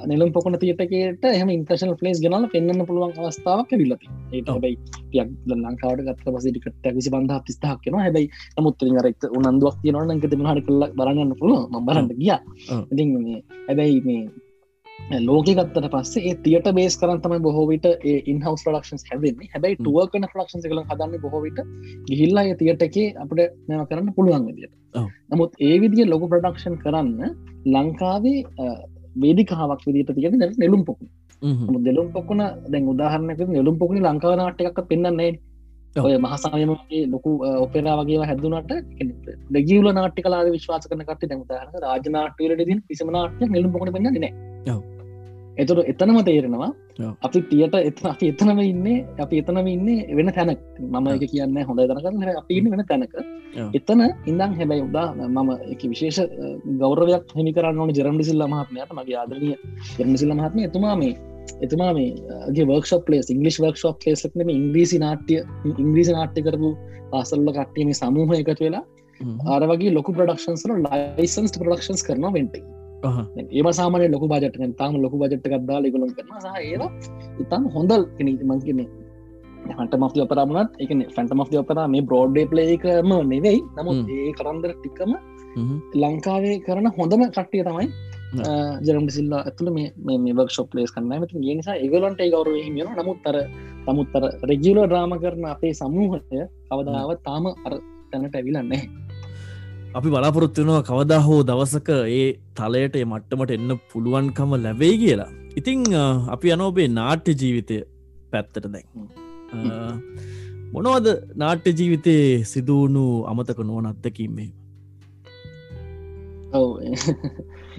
[0.07, 4.74] නෙලුම් පොකුණ තියටකයට එහම ඉන්ට්‍රශල් පලේස් ගෙනල පෙන්න්න පුළුවන් අවස්ථාවක් විල්ලති ඒට හැබයි
[5.12, 8.27] පියක් ලංකාවට ගත්ත පසිටිකට විසි බන්ධ පිස්ථාක් කෙන හැබයි
[8.59, 10.20] නමුත්තරින් රෙක් උනන්දුවක් තියනවන.
[10.20, 12.37] ක මහට කල බලන්න පුළුව මබරන්න ගිය.
[12.92, 13.05] ඉති
[13.68, 14.22] හැබැයි මේ
[14.99, 19.49] ලෝක ගත්තට පස්සේ ඒ තියට බේස් කරන් තම බොහෝවිට ඉන්හවස් ප්‍රඩක්ෂන් හැදන්නේ.
[19.49, 21.59] හැබයි ටුව කන ෆලක්ෂන් කල හදන්න බොහෝවිට
[22.07, 24.73] ගිහිල්ලා තියට එක අපට මෙම කරන්න පුළුවන් විදිට
[25.31, 27.35] නමුත් ඒ විදිිය ලොකු ප්‍රඩක්ෂන් කරන්න
[27.69, 28.39] ලංකාවේ
[29.17, 31.05] වේදිකාවක් විදිට තියෙන නෙලුම් පොකු
[31.83, 35.31] දෙලුම් පොකුණ දැන් උදාහරනක නෙලුම් පොකුණ ලංකාවනාට එකක් පෙන්න්නන්නේ
[35.97, 38.73] ඔය මහසායමගේ ලොකු ඔපෙරා වගේ හැදුනට
[39.51, 44.21] දෙගියවල නාට්‍ය කලා විශ්වාස කරන කට දැමතාහන රාජනාටලට පිසමනාටය නෙලුම් පොකට පෙන්න්න
[44.69, 44.99] නෑ
[45.59, 46.71] එතුට එතනම තේරෙනවා
[47.21, 50.61] අපි තියට එත අපි එතනම ඉන්නේ අපි එතනම ඉන්නේ වෙන තැනක්.
[50.81, 53.15] මම එක කියන්න හොඳ තනක අපි ඉන්න වෙන තැනක.
[53.73, 56.21] එතන ඉඳම් හැබැයි උදා මම එක විශේෂ
[56.79, 58.95] ගෞරවයක් හිමි කරන්න ඕන ජරම්ඩිසිල්ල මහත්මයට.
[58.95, 59.51] මගේ ආදරනය
[59.97, 61.15] ජරමිසිල්ල මහත්ම එතුමා මේ
[61.61, 65.43] එතුමා මේගේ වර්ක්ෂප් ලේස් ඉංගලිස් වර්ක්ෂප් ලේසක්නම ඉංග්‍රීසි නාට්‍ය
[65.77, 66.73] ඉංග්‍රීසි නාට්‍ය කරපු
[67.11, 68.85] පාසල්ල කට්ටීම සමූහ එකතු වෙලා
[69.47, 75.47] ආර වගේ ලොකු ප්‍රඩක්ෂන්ස්ල ලයිසන්ස් ප්‍රඩක්ෂන්ස් කරන වෙන්ටේ ඒම සාමන ලොක බජට තාම ලොක බජට්
[75.47, 76.89] ගත්දා ලගුලම් කරන සහ ඒ
[77.41, 78.03] ඉතාම හොඳල්
[78.51, 78.89] මංකින්නේ
[79.71, 83.61] හන්ට මති ඔපරාමනත් එක ෆැන්ට මති ඔපරා මේ බ්‍රෝඩ්ඩේ ප්ලේ කරම නෙවෙයි.
[83.79, 85.13] නමුත් ඒ කරන්දර ටිකම
[85.97, 87.89] ලංකාවේ කරන හොඳම කට්ටිය තමයි
[88.87, 93.39] ජරම්ට සිල්ලා ඇතුළ මේ වර්ක් ශොප් ලේස් කන්න මති ගේ නිසා ඒගලන්ට ගෞරව හිමියන නමුත්තර
[93.87, 96.21] තමුත්තර රෙගියල ්‍රාම කරන අපේ සමූහය
[96.69, 97.75] කවදාව තාම අර
[98.11, 98.83] තැනට ඇවිලන්නේ
[99.99, 102.27] අපි බලාපොරොත්තුනවා කවදා හෝ දවසක ඒ
[102.59, 105.31] තලයට මට්ටමට එන්න පුළුවන්කම ලැබෙයි කියලා.
[105.59, 105.81] ඉතිං
[106.35, 107.79] අපි අනෝබේ නාට්‍ය ජීවිතය
[108.33, 108.87] පැත්තට දැන්.
[110.75, 111.09] මොනවද
[111.43, 114.51] නාට්‍ය ජීවිතයේ සිදුවුණු අමතක නුවන අත්තකින්නේ
[116.53, 116.71] ඔව.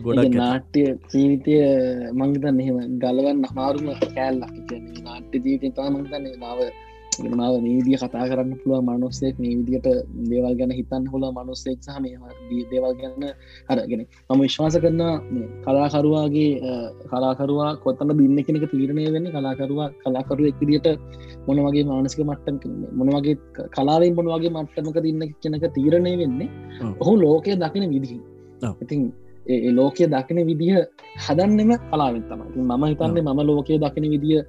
[0.05, 1.55] ගොඩ නාට්‍ය ජීවිතය
[2.19, 4.53] මංගතන්න එහෙම ගලවන්න අමාරුම කෑල්ලක්.
[5.07, 6.59] නාට්‍ය ජීවිතය තා මංතන්නේ නාව
[7.31, 9.87] මාව මේ විදිිය කතා කරන්න පුළුව මනුස්සෙක් මේ විදිට
[10.29, 13.25] දේවල් ගැන හිතන්න හොල මනුස්සෙක් සහ මේ දේවල් ගැන්න
[13.69, 15.01] හරගෙන මම විශ්වාස කරන
[15.63, 16.49] කලාකරුවාගේ
[17.03, 20.87] කලාකරවා කොත්තන්න බින්න කෙනෙක තීරණය වෙන්න කලාකරවා කලාකරු එක්දිට
[21.47, 23.35] මොන වගේ මානසික මට්ටම් මොනවගේ
[23.69, 26.49] කලාවෙන් මොනවගේ මට්ටමක තින්න කෙනක තීරණය වෙන්නේ
[26.99, 28.19] ඔහු ලෝකය දකින විදිහි
[28.77, 29.01] ඉතින්
[29.47, 30.85] ලෝකය දකින විදිහ
[31.25, 32.61] හදන්නෙම කලාවෙන් තමයි.
[32.61, 34.41] මම හිතන්නේ මම ලෝකය දකින විදිිය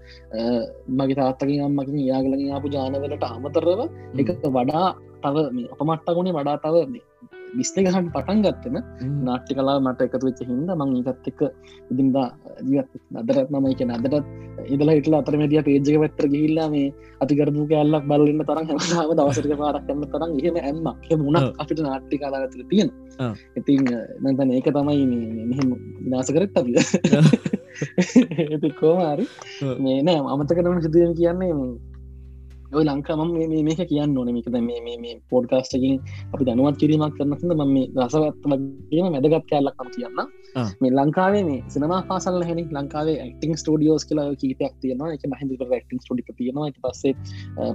[0.88, 3.81] මගේ තාත්තකින් අම්මකින් යාගලගින් ආපු ජානවලට අමතරව
[4.18, 4.88] එක වඩා
[5.22, 5.37] තව
[5.74, 6.74] අපමට්ටගුණේ වඩා තව
[7.58, 8.76] විස්තගහන් පටන් ගත්තම
[9.26, 11.40] නාට්‍ය කලා මට එකතු වෙච්ච හිද මං ඒකත් එක්ක
[11.92, 12.26] ඉදින්දා
[12.62, 14.26] ජීවත් අදරත් මම එක අදරත්
[14.68, 16.88] ඉදලා හිටල අතරමදිය පේජක පැත්තර ගිහිල්ලා මේ
[17.20, 21.08] අතිකරපු කැල්ලක් බලන්න තරම් හැමදාව දවසරක පාරක් කන්න තරම් එහෙම ඇම්මක්.
[21.20, 22.90] මුණ අපිට නාට්ටි කලාගතර තියෙන
[23.56, 23.84] ඉතින්
[24.24, 25.04] නතන ඒක තමයි
[25.46, 26.72] මෙහෙම විනාස කරත් අපි
[28.42, 29.24] ඇති කෝමාරි
[29.78, 31.52] මේ නෑ අමතකටම සිදුවම කියන්නේ
[32.72, 33.20] ඔය ලංකාම
[33.68, 34.28] මේක කියන්න ඕන.
[34.37, 35.96] මේකද මේ පෝඩ්කාස්ටකින්
[36.35, 40.18] අපි දැනුවත් කිරීමක් කරනද ම මේ රසවත් වගේම මැදගත් කෑල්ලක්කම කියන්න
[40.83, 45.12] මේ ලංකාවේ මේ සිනමා පාසල් හැනි ලංකාවේ ඇක්ටිං ස්ටඩියෝස් කියලා කීපයක් තියෙනවා.
[45.16, 46.70] එක මහිදක ක්ටිං ස්ටඩි තියෙනවා.
[46.70, 47.14] ට පස්සේ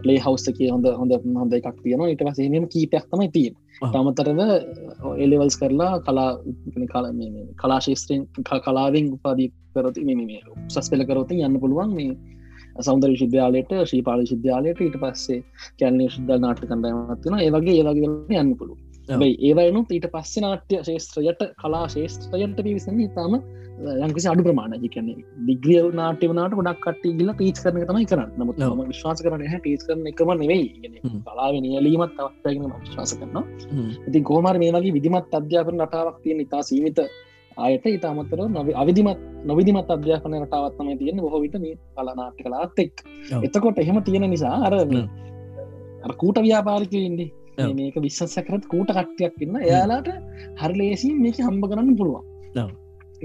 [0.04, 2.10] පලේ හවස් එක හොඳ හොඳ හොඳ එකක් තියෙනවා.
[2.10, 4.42] ඉට පසේ නම කීපයක් තමයි තියෙන තමතරද
[5.18, 6.32] එලෙවල්ස් කරලා කලා
[6.94, 7.06] කල
[7.62, 8.28] කලා ශේෂත්‍රයෙන්
[8.66, 12.16] කලාවෙන් උපාදී කරති මේ සස් පෙල කරොති යන්න පුළුවන් මේ
[12.80, 15.44] සෞන්දර විශද්‍යාලයට ශ්‍රීපාල විශද්‍යාලයට ඊට පස්සේ
[15.80, 22.60] කැන්නේ ශුද්ධ නාට්‍ය කණ්ඩයමත්වන ඒවගේ ඒවගේ යන්න පුළුව ඒවයිනු ඊට පස්සේ නාට්‍ය ශේත්‍රයට කලා ශේෂත්‍රයට
[22.60, 23.40] පිවිසන්න ඉතාම
[24.00, 28.32] යංකිසි අඩු ප්‍රමාණ කියන්නේ දිග්‍රිය නාට්‍යවනාට ගොඩක් කට ගල පීච් කරන තමයි කරන්න.
[28.40, 30.68] නමුත් ම විශ්වාස කරන හැ පීච් කරන එකම නෙවෙයි.
[31.28, 33.44] කලාව නියලීමත් තවත්ගෙන විශ්වාස කරනවා.
[34.08, 37.04] ඉති ගෝමර මේ වගේ විදිමත් අධ්‍යාපන රටාවක් තිය ඉතා සීමිත
[37.58, 43.04] ආයට ඉතා අමතර නොව අවිදිමත් නොවිදිමත් අධ්‍යාපන රටාවත්ම තියෙන බොහෝවිට මේ කලනාට කලාත් එක්
[43.40, 47.30] එතකොට එහෙම තියෙන නිසා අර කූට ව්‍යාපාරිකඉන්නේ
[47.74, 50.10] මේක විශ්සකරත් කූට කට්ටයක් ඉන්න එයාලාට
[50.62, 52.74] හරි ලේසින් මේක හම්බ කරන්න පුළුවන්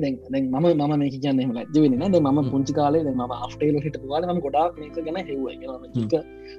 [0.04, 3.96] දැන් මම මම මේක කියන්න එම ලජ වෙන ද ම පුංචි කාලේ ම අපටේල හිට
[4.12, 5.40] වාල ම ගොඩක් මේක ගැන හෙව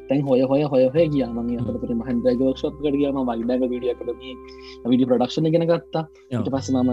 [0.10, 4.20] තැන් හොය හොය හොය හය කිය ම අතර මහන් ගක්ෂප් කරියම වයිඩග විඩියකටම
[4.92, 6.04] විඩි ප්‍රඩක්ෂණ ගෙන ගත්තා.
[6.32, 6.92] ට පස්ස මම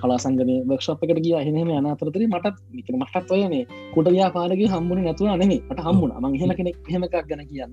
[0.00, 5.36] කලා සංගන වක්ෂප්කට කිය හෙනම යන අතරතරේ මටත් මික මටත් ඔයනේ කුට ව්‍යාපාරගේ හම්බුණ නැතුව
[5.42, 6.16] නෙමේ ට හම්බුණ.
[6.22, 7.72] මං හෙම කෙනෙක් හෙමකක් ගැන කියන්න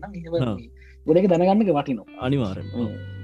[1.05, 2.07] ගොඩක දැනගන්නක වටිනවා.
[2.25, 3.17] අනිවාරෙන්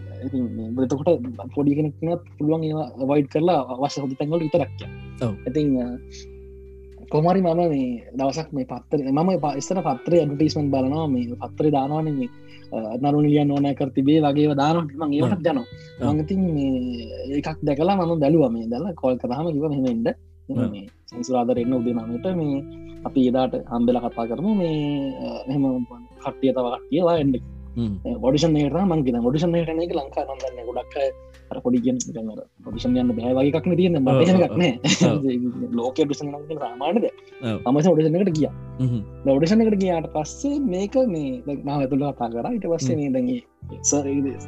[0.77, 1.09] බතකොට
[1.55, 4.87] පොඩි කෙනෙක්නත් පුළුවන් ඒවා වයිඩ් කරලා අවශ්‍ය හොදි තැන්ගල විතරක්ය
[5.21, 5.69] ඇතින්
[7.07, 12.29] කොමරි මම මේ දවසක් මේ පත්තර මම පස්සන පත්‍රය ඇඩටිස්මන් බලනවා මේ පත්තරය දානවන මේ
[13.01, 15.65] නරුනිලියන් ඕනෑ කර තිබේ වගේ දානට මං ඒට යනවා.
[16.03, 20.07] මඟතින් මේ එකක් දැකලා මම බැලුව මේ දල්ල කොල් කරහම කිව මෙමෙන්ඩ
[21.09, 22.57] සංසුරාදරෙන්න්න උදනමට මේ
[23.07, 24.77] අපි එදාට හම්බෙල කතා කරමු මේ
[25.49, 25.85] මෙම
[26.19, 27.35] කට්ටිය තව කට්ටියවා එන්ඩ
[28.21, 30.95] ොඩිෂන් ට මංගෙන ොඩිෂන් ට එක ලංකා නදන්න ගොඩක්
[31.51, 31.97] අර පොඩිගෙන්
[32.65, 34.63] පොඩිෂන් යන්න බෑවගේක්න තියන්න බටනක්න
[35.73, 37.09] ලෝක ඩිෂන් රාමාණද
[37.65, 38.49] අමස ොඩිෂනකට කිය
[39.29, 43.41] ොඩිෂනකට කියාට පස්සේ මේක මේ නාව ඇතුළ කතා කර ඉට පස්සේ මේ දැගේ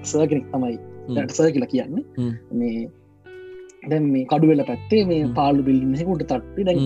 [0.05, 0.77] සර්ගෙනෙක් තමයි
[1.29, 2.87] සර් කියලා කියන්නේ මේ
[3.83, 6.77] දැ මේ කඩුවෙල පැත්තේ මේ පාලු බිල්ලිෙකුට තට්ටි දැ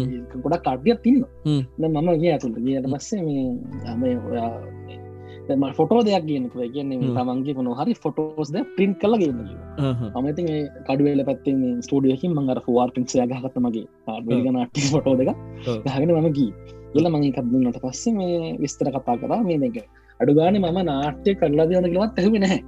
[0.44, 1.24] ගොඩක් කඩියක් තින්න
[1.80, 3.22] මම ගිය ඇතුළට ගියට පස්සේ
[3.98, 4.52] මේ ඔයා
[5.72, 11.72] ෆොටෝ දෙයක් කියනක කියන්නේ තමන්ගේ කොන හරි ෆොටෝස්ද පින්ට් කල ගන්න අමති මේ කඩුවල පැත්තේ
[11.80, 13.88] ස්ටඩියකින් මංගර ෆවාර් පින්සය ගහත්තමගේ
[14.46, 15.34] ගනාටි ෆොටෝ දෙක
[15.88, 16.52] හගෙන මම ගී
[16.94, 19.42] එල මගේ කත්දුන්නට පස්සේ මේ විස්තර කතා කරා.
[19.42, 19.78] මේ දෙක
[20.20, 22.60] අඩුගාන මම නාට්‍ය කරලා දයන කිලවත් ඇහම නැහැ.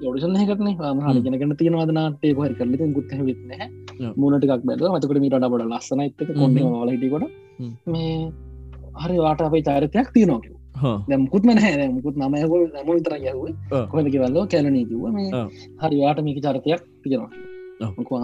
[0.00, 0.68] ෝඩිෂන් හකටන
[1.06, 3.50] හරිගෙනගන්න තියෙනවාද නාටේ හරි කරලි ගුත් වෙත්න
[4.16, 7.26] මුණටක් බැල මතකට මීට බඩ ලස්සන එත කොන්න වලහිටකොට
[7.86, 8.14] මේ
[8.98, 10.54] හරි වාට අපේ චාරිතයක් තියනෝකව
[11.18, 11.88] මුකුත්ම නැහැ.
[11.88, 13.38] මුකුත් නමයකොල් නම විතර යව
[13.90, 15.30] කොලක වල්ලෝ කැලනී කිව මේ
[15.80, 17.30] හරිවාට මේක චරිතයක් තියෙනවා.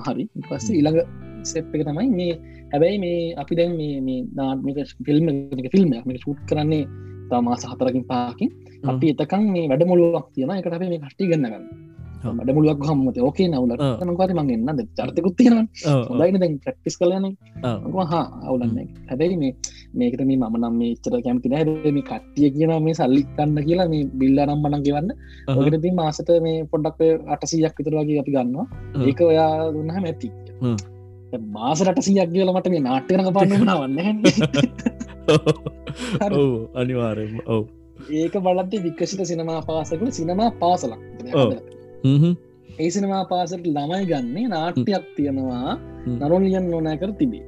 [0.06, 0.24] හරි.
[0.48, 1.00] පස්ස ඉළඟ
[1.44, 2.34] සෙප් එක තමයි මේ
[2.72, 5.26] හැබැයි මේ අපි දැන් මේ නාත්මික ෆිල්ම්
[5.72, 6.84] ෆිල්ම් මේ ශුට් කරන්නේ
[7.30, 8.50] තමාස හතරකින් පාකින්
[8.84, 11.93] අපි එතකන් මේ වැඩ මුළුවක් තියෙන එකට මේ කට්ටි ගන්නගන්න
[12.26, 15.68] මඩ මුලුවක් හමත ඕකේ නවලට නකාර මගන්න චර්තකුත් තියෙන
[16.20, 17.26] ලයින දැන් ප්‍රක්ටිස් කලන
[18.12, 18.24] හා.
[18.46, 18.78] අවුලන්න
[19.10, 19.52] හැබැයි මේ
[19.94, 21.64] මේකට මේ මම නම් මේ චර කැමති නැ.
[21.86, 25.10] මේ කට්ටිය කියන මේ සල්ලි කන්න කියලා මේ බිල්ල නම් බනන් ගවන්න
[25.50, 28.66] ඔකටති මාසට මේ පොඩ්ඩක් අටසීයක් විතරවාගේ අපි ගන්නවා.
[29.06, 30.28] ඒක ඔයා දුන්නහ මැති
[31.54, 33.98] මාස රටසියක් කියල මට මේ නාට්‍යනක පන්නන වන්න
[36.74, 37.64] අනිවාරෙන් ඔව
[38.12, 41.00] ඒක බලද්දි වික්කසිට සිනමා පාසකල සිනමා පාසලක්
[42.78, 45.78] ඒ සිනමා පාසට ළමයි ගන්නේ නාට්‍යයක් තියෙනවා
[46.20, 47.44] නරුලියන් නොනෑ කර තිබේ.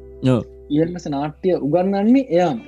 [0.77, 2.61] ඉල්මස නාට්‍ය උගන්නන්නේ එයාම.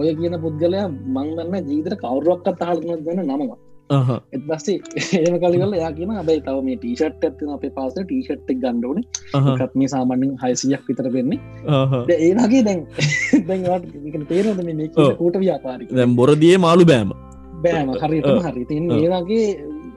[0.00, 3.58] ඔය කියන පුද්ගලයා මංගන්න ජීතර කවරුවක්කත් හල්තුනත් ගන්න නමවා
[4.36, 4.78] එත්බස්සේ
[5.18, 8.98] ඒම කලිගල යා කියන බයි තව මේ ටීෂට් ඇත්තින අපේ පාස ටීෂට් ගණ්ඩෝන
[9.60, 11.38] කත් මේ සාමන්‍යෙන් හයිසියක් විතර වෙන්නේ.
[12.08, 12.82] ඒ වගේ දැන්
[13.48, 17.14] දැන්ට තේරද මේ කූට ව්‍යාපාරි දැම් බොරදිය මාළු බෑම.
[17.64, 18.90] බෑම හරිතම හරි තින්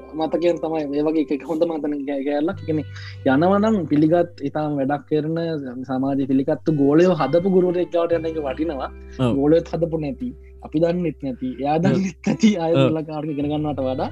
[0.10, 1.96] ඒ වගේ මතකයෙන් තමයි මේ වගේ එක හොඳ මතන
[2.28, 2.84] ගැල්ලක් කෙනෙ
[3.26, 5.40] යනවනම් පිළිගත් ඉතාම් වැඩක් කරන
[5.84, 8.90] සමාජ පිළිකත්තු ගෝලයෝ හදපු ගුරුවරෙක්වට යන එක වටිනවා.
[9.36, 10.30] ගෝලයත් හදපු නැති
[10.66, 14.10] අපි දන්නෙත් නැති එයා දන්නෙත් ඇති අයල කාර්ග ගෙනගන්නට වඩා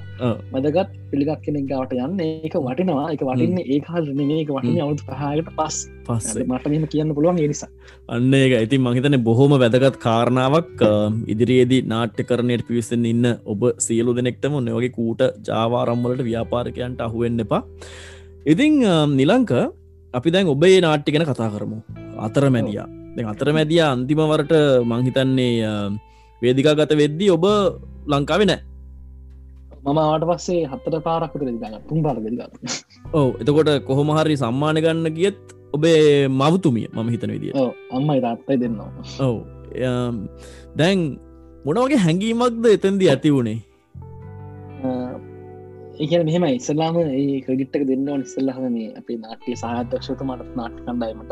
[0.54, 2.20] මදගත් පිළිගත් කෙනෙක් ගවට යන්න.
[2.26, 3.06] ඒක වටිනවා.
[3.14, 6.36] එක වටින්න ඒ කාල මේක වටින අවුත් පහයට පස් පස්ස.
[6.48, 7.70] මටම කියන්න පුළුවන් නිසා.
[8.16, 8.54] අන්න ඒක.
[8.60, 10.86] ඇති මහිතන බොහොම වැදගත් කාරණාවක්.
[11.34, 17.64] ඉදිරියේදී නාට්‍ය කරනයට පිවිස්සෙන් ඉන්න ඔබ සියලු දෙනෙක්ටම නොවගේ කූට ජාවාරම්වලට ව්‍යාපාරකයන්ට අහුවෙන්න එපා.
[18.54, 18.76] ඉතිං
[19.20, 19.52] නිලංක
[20.14, 21.80] අපි දැන් ඔබේ නාට්‍ය ගැන කතා කරමු.
[22.28, 22.88] අතර මැදියා
[23.32, 24.52] අතර මැදිය අන්තිමවරට
[24.92, 25.54] මංහිතන්නේ
[26.42, 27.46] වේදිකා ගත වෙද්දී ඔබ
[28.08, 28.62] ලංකාව නෑ
[29.84, 32.42] මම ආට පස්සේ හත්තට පාරක්කත දෙගන්න තුන් පාර දෙගන්න
[33.14, 35.40] ඕ එතකොට කොහොම හරි සම්මාන ගන්න ගියත්
[35.74, 37.54] ඔබේ මවතුමිය මම හිතන විදිිය
[37.92, 38.92] අම්මයි තාත්තයි දෙන්නවා.
[39.20, 39.38] ඔව
[40.76, 41.00] දැන්
[41.66, 43.60] මොනවගේ හැඟීමක්ද එතැන්දි ඇති වුණේ
[46.00, 51.32] ඒ මෙහම ඉස්සලාම ඒ ක්‍රඩිට්ක දෙන්න ඉස්සල්ලහම මේ අපේ නාට්‍ය සහතක්ෂත මට නාට් කණ්ඩායමට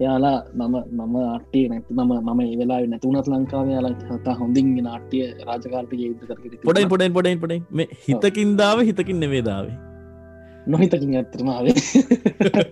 [0.00, 5.96] යාලා මම මම අට්ටිය නැති මම මම ඒවෙලා නැතුනත් ලංකාව යාලා හතා හොඳින් නාට්‍ය රාජකාල්පය
[6.64, 9.76] පොඩයි පොඩයි පොඩයි පොඩයි මේ හිතකින්දාව හිතකින් නෙවේදාවේ
[10.66, 11.74] නොහිතකින් ඇත්තරමාවේ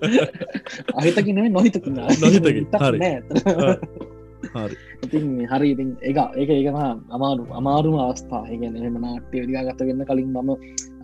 [0.98, 2.66] අහිතකින නොහිතකින් නොහිතකින්.
[2.80, 2.98] හරි.
[4.54, 6.78] හරි ඉතින් හරි ඉතින් එක ඒක ඒකම
[7.16, 8.44] අමාරු අමාරුම අවස්ථා.
[8.52, 10.50] ඒගැන එම නාට්‍ය විදිා ගත වෙන්න කලින් මම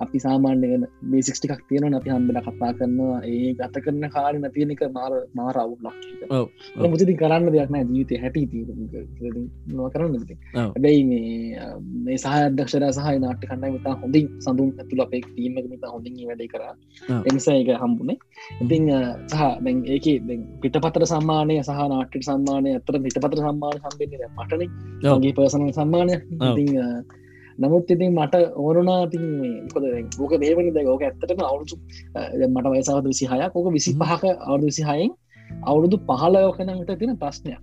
[0.05, 3.19] අපි සාමාන්‍යගෙන බේසික්ටිකක් තියෙන අපි හන්දල කතා කරනවා.
[3.31, 5.97] ඒ ගත කරන කාරි නැතියනක මාර මාර අවුල්ලක්
[6.93, 8.43] මුතිති කරන්න දෙයක්න ජීවිතය හැටි
[9.75, 10.15] නො කරන්න
[10.55, 11.67] හැබැයි මේ
[12.07, 16.51] මේ සහ අදක්ෂර සහ නාට කන්න මතා හොඳින් සඳුන් ඇතුල අපේ ටීමක මතා හොඳින් වැඩේ
[16.55, 16.63] කර.
[17.29, 18.19] එනිසා එක හම්බුනේ.
[18.63, 18.89] ඉතිං
[19.33, 19.43] සහ
[19.95, 20.07] ඒක
[20.63, 24.63] පිට පතර සම්මානය සහ නාට්ට සම්මානය ඇතර පිට පතර සම්මාන සම්බෙන්නේ මටන.
[25.23, 26.15] ගේ පර්සන සම්මානය.
[27.59, 29.25] නමුත් ඉතින් මට ඕරුනා තින්
[29.73, 29.85] කොද
[30.19, 31.77] ඕක දේවනි දැ ඕක ඇත්තටම අවුරුසු
[32.49, 35.11] මට වයසාවද විසි හයක් ඕක විසි පහක අවුදු විසි හයෙන්
[35.65, 37.61] අවුරුදු පහලයෝකනට තින ප්‍රශ්නයක්.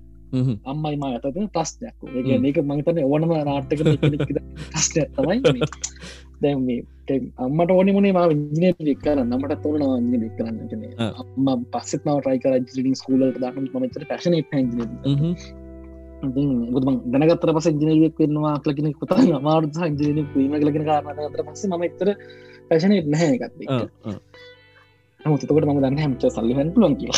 [0.66, 1.96] අම්මයි මා ඇතතින ප්‍රශ්නයක්.
[2.44, 3.82] ඒක මංතන ඕනම නාට්ක
[4.72, 5.40] ප්‍රශ්නයක් තමයි
[6.42, 6.68] දැම්
[7.40, 8.20] අම්මට ඕනි මුණේ ම
[8.56, 9.30] ඉජින ෙක් කරන්න.
[9.30, 9.84] නමට තෝරන
[10.14, 10.58] ජ ෙක් කරන්න.
[10.70, 10.84] කන
[11.48, 13.70] අම්ම පස්සෙත් නාව ටයිකර ජිලින් ස්කූල දන්න.
[13.76, 14.36] මචර පැශන
[16.74, 21.84] බුදුම දැනගත්තර පස ජනයක් වෙන්නවා කලකින පුතා අමාරුස ජන පීම කලගෙන කාරන අතර පස ම
[21.84, 22.08] එතර
[22.70, 23.56] පැශනයට නැහැ එකත්
[25.22, 27.12] මුතකට ම දන්න හැමච සල්ලිහන් කිය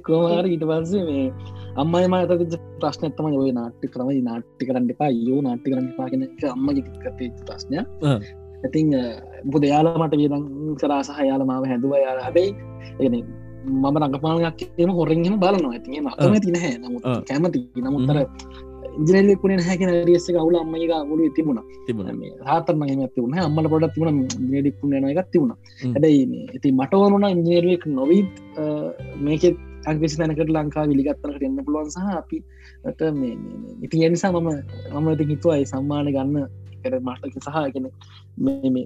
[0.00, 1.26] කෝමාර ඊට පස්සේ මේ
[1.76, 4.08] අම්මයි මත ප්‍රශ්නත්තම ඔය නාට්ටි කරම.
[4.22, 7.76] නාට්ටි කරන්න එපා යෝ නාට්ටි කරන්න පාගෙන අම්ම ගත ප්‍රශ්නය
[8.64, 8.94] ඇතින්
[9.44, 10.44] බුද යාලාමට වියදන්
[10.76, 12.52] කරාසහ යාලමාව හැදුව යාල හැබැයි
[13.00, 13.14] එන
[13.66, 15.74] මම රඟපානයක් කියම හොරෙන්ගෙන බලනවා.
[15.74, 17.60] ඇතිේ මකම තින හැ නමුත් කැමති.
[17.84, 18.18] නමුත්තර
[19.04, 21.60] ඉජනලෙකුණ හැකන රියස්ස කවුල අම්මයි ගුල තිබුණ.
[21.86, 22.08] තිබුණ.
[22.48, 25.54] හතම ඇතිවුණ අම්මල පොඩත් තිබුණ ඩික්ුණ එකක් තිබුණ.
[25.94, 26.20] හැබයි
[26.56, 28.34] ඉති මටවරුණ ඉංජනරුවෙක් නොවීත්
[29.26, 32.38] මේකෙත් අංකිසි තැනකට ලංකා විලිගත්තනට එන්න පුළුවන් සහ අපි
[33.84, 34.48] ඉති එනිසා මම
[34.92, 36.46] මම ඇති හිතුවයි සම්මාන ගන්න
[36.82, 37.86] කර මටක සහ කෙන
[38.46, 38.76] වෙන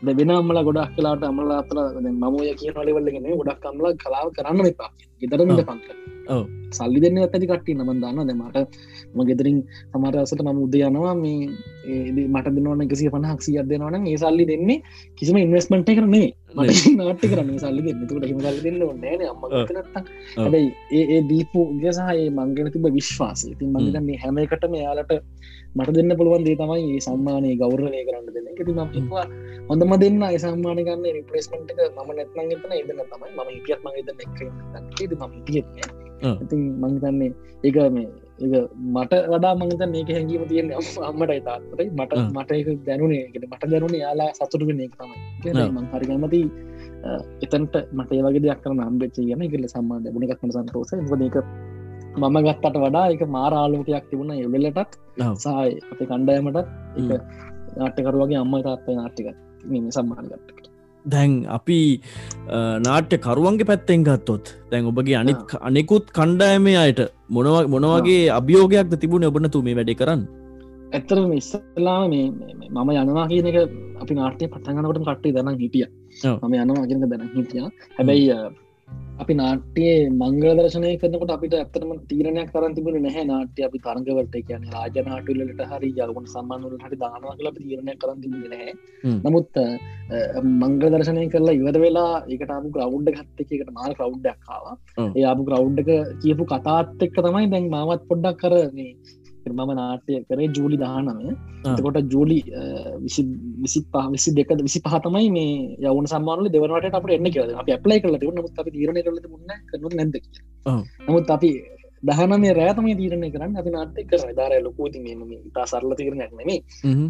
[0.00, 1.78] අම්මල ගොඩක් කලාට අමල අතල
[2.14, 4.90] මමය කියන ලෙවල්ලගෙන ගොඩක් අම්ල කලාව කරන්න එපා.
[5.20, 6.08] ගෙතරමට පන්ක
[6.70, 8.58] සල්ලි දෙන්න ඇති කට්ටි නමන් දන්න දෙමට
[9.14, 9.58] ම ගෙදරින්
[9.92, 11.14] සමරසට මම උද යනවා.
[11.14, 14.82] මේ මට දෙනවන එකසිය පනහක් සිියත් දෙනවන ඒ සල්ලි දෙන්නේ
[15.18, 16.28] කිසිම ඉන්වස්මට කරන්නේ
[17.00, 18.76] නාට්ට කරන්න සල්ලි තුට හිම සල්ලි දෙන්න
[20.36, 23.54] හැබයි ඒ දීපු ගසාහයේ මංගෙන තිබ විශ්වාසය.
[23.60, 24.38] තින් මගේත මේ හැම.
[24.38, 25.14] එකට මෙයාලට
[25.76, 28.52] මට දෙන්න පුළුවන් දේ තමයි ඒ සම්මානය ගෞරණය කරන්න දෙන්න.
[28.52, 29.26] එක ම හිවා
[29.70, 33.32] හොඳම දෙන්න සම්මාන ගන්න රිපලේස්මට ම නැත්න එතන එදන්න තමයි.
[33.36, 34.06] ම හිටියත් මගේ
[35.10, 35.98] ද ම හිටියත්න
[36.42, 37.32] ඉතින් මංතන්නේ
[37.64, 38.60] ඒක මේ ඒ
[38.94, 40.68] මට වඩා මංත මේක හැඟීම තියෙන
[41.08, 43.24] අම්මටයි තාත්තයි මට මට එක දැනුනේ.
[43.50, 45.16] මට දැනුනේ යාලා සතුරු වෙන එක තමයි.
[45.74, 46.40] මං හරිගමති
[47.44, 51.38] එතන්ට මට ඒවගේ දෙයක් කරන අම්බෙච්ච කියන එකල සම්මාධ බුණගත්ම සන්තෝස ඒක
[52.22, 54.92] මම ගත්තට වඩා එක මාරාලෝකයක් තිබුණ එවෙලටත්
[55.44, 56.66] සහය අප කණ්ඩයමටත්.
[56.98, 57.10] එක
[57.78, 59.28] නාට්‍යකරුවගේ අම්ම තාත්තයි නාට්ටික
[59.96, 60.67] සම්මාන ගත්තකට
[61.14, 61.78] දැන් අපි
[62.86, 67.00] නාට්‍ය කරුවන්ගේ පැත්තෙන් ගත්තොත් දැන් ඔබගේ අනිත් අනෙකුත් කණ්ඩායමේ අයට
[67.36, 70.22] මොනව මොනවගේ අභියෝගයක්ද තිබුණ ඔබන තුමේ වැඩි කරන්න?
[70.96, 73.58] ඇත්තර ඉස්සලා මම යනවා කියන එක
[74.02, 75.86] අපි නාට්‍යය පටන්ගනකට කට්ටේ දන හිටිය.
[76.42, 77.68] මම යනවා අගෙනක දැන හිටිය.
[77.98, 78.26] හැබැයි
[79.18, 83.24] අපි නාට්‍යයේ මංගල දර්ශනය කරනකොට අපිට ඇත්තටම තීරණයක් කරන් තිබුණ නැහැ.
[83.30, 88.74] නාට්‍ය අපි තරගවලට කියන රාජනාටලට හරි යගුණ සම්මානුවල හරි දානවා කල තීරණය කරන් තිබුණ නැහැ.
[89.24, 89.60] නමුත්
[90.54, 94.66] මංගල දර්ශනය කරලා ඉවර වෙලා ඒකට අපපු ග්‍රවුන්්ඩ ගත්ත එකට මාල් කවු්ඩක්කාව
[95.08, 95.90] ඒ අපපු ග්‍රවුන්්ඩක
[96.22, 98.92] කියපු කතාත් එක්ක තමයි දැන් මාවත් පොඩ්ඩක් කරන්නේ
[99.50, 101.32] මම නාට්‍ය කරේ ජූලි දානමය
[101.66, 102.38] එතකොට ජූලි
[103.04, 107.50] විසි පහ විසි දෙක විසි පහතමයි මේ යවන සම්මානල දෙවනට අප එන්න කියල.
[107.54, 110.16] අප ප්ලයි කල නමුත් අපි තීරණ කල මුන්න කරනු නැද
[111.08, 111.50] නමුත් අපි
[112.02, 113.56] දහන මේ රෑතම තීරණය කරන්න.
[113.56, 116.60] අපි නාට්‍ය කර දාර ලොකෝති මේ ඉතා සරල තීරණයක් නෙමේ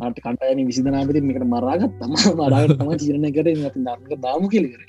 [0.02, 3.48] අට කටයන විසිදනාපති මේකට මරාගත් තම මරාගට තම තීරණය කර.
[3.78, 4.82] ධර්ක දාමු කෙලිකර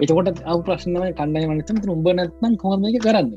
[0.00, 3.32] එතකොට අව ප්‍රශ්නය කණ්ඩයි මනතම උඹ නැත්නම් කොහම එක කරන්න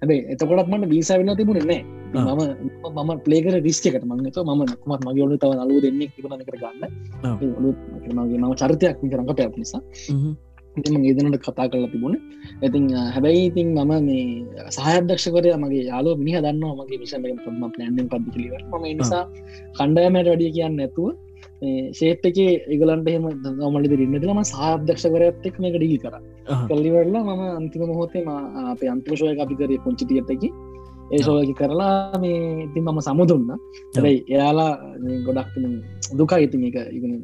[0.00, 1.80] හැබයි එතකොටත් මට වීසා වෙලා තිබුණේ නෑ.
[2.14, 6.82] මම මම පලේකර රිස්්කට මංගත ම මකුමත් මගේ ඔලු තව අලුව දෙන්නේ තිබන කර ගන්න.
[8.18, 9.82] මගේ මම චරිතයක් කරඟ පැත් නිසා.
[11.08, 12.16] ඒදනට කතා කරලා තිබුණ.
[12.66, 14.24] ඉතින් හැබැයි ඉතින් මම මේ
[14.76, 19.24] සහයදක්ෂකරය මගේ යාලෝ මිනි දන්න මගේ විෂම ම ප්ලන්ඩෙන් පදිලිව ම නිසා
[19.78, 21.08] කණ්ඩයමට වැඩිය කියන්න නැතුව
[21.98, 23.26] ශේප් එක ඒගලන්ට එහෙම
[23.74, 26.16] මලි රන්නද ම සාධ්‍යක්ෂකරත් එක් මේක ඩිල් කර.
[26.70, 28.24] කල්ලිවරලා මම අන්තිම මොහොතේ
[28.72, 30.50] අපේ අන්තිමශෝය අපිකරේ පොංචිටියටකි
[31.12, 33.46] ඒ සෝයකි කරලා මේ ඉතින් මම සමුදුන්න.
[33.94, 34.72] හැබයි එයාලා
[35.28, 35.54] ගොඩක්
[36.18, 36.76] දුක ඉතින් එක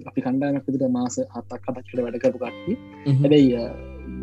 [0.09, 2.75] අපි කණ්ඩානක් විදිට මාස හත්තක් කතක්කට වැඩකරපු කට්ටි
[3.13, 3.51] හැබැයි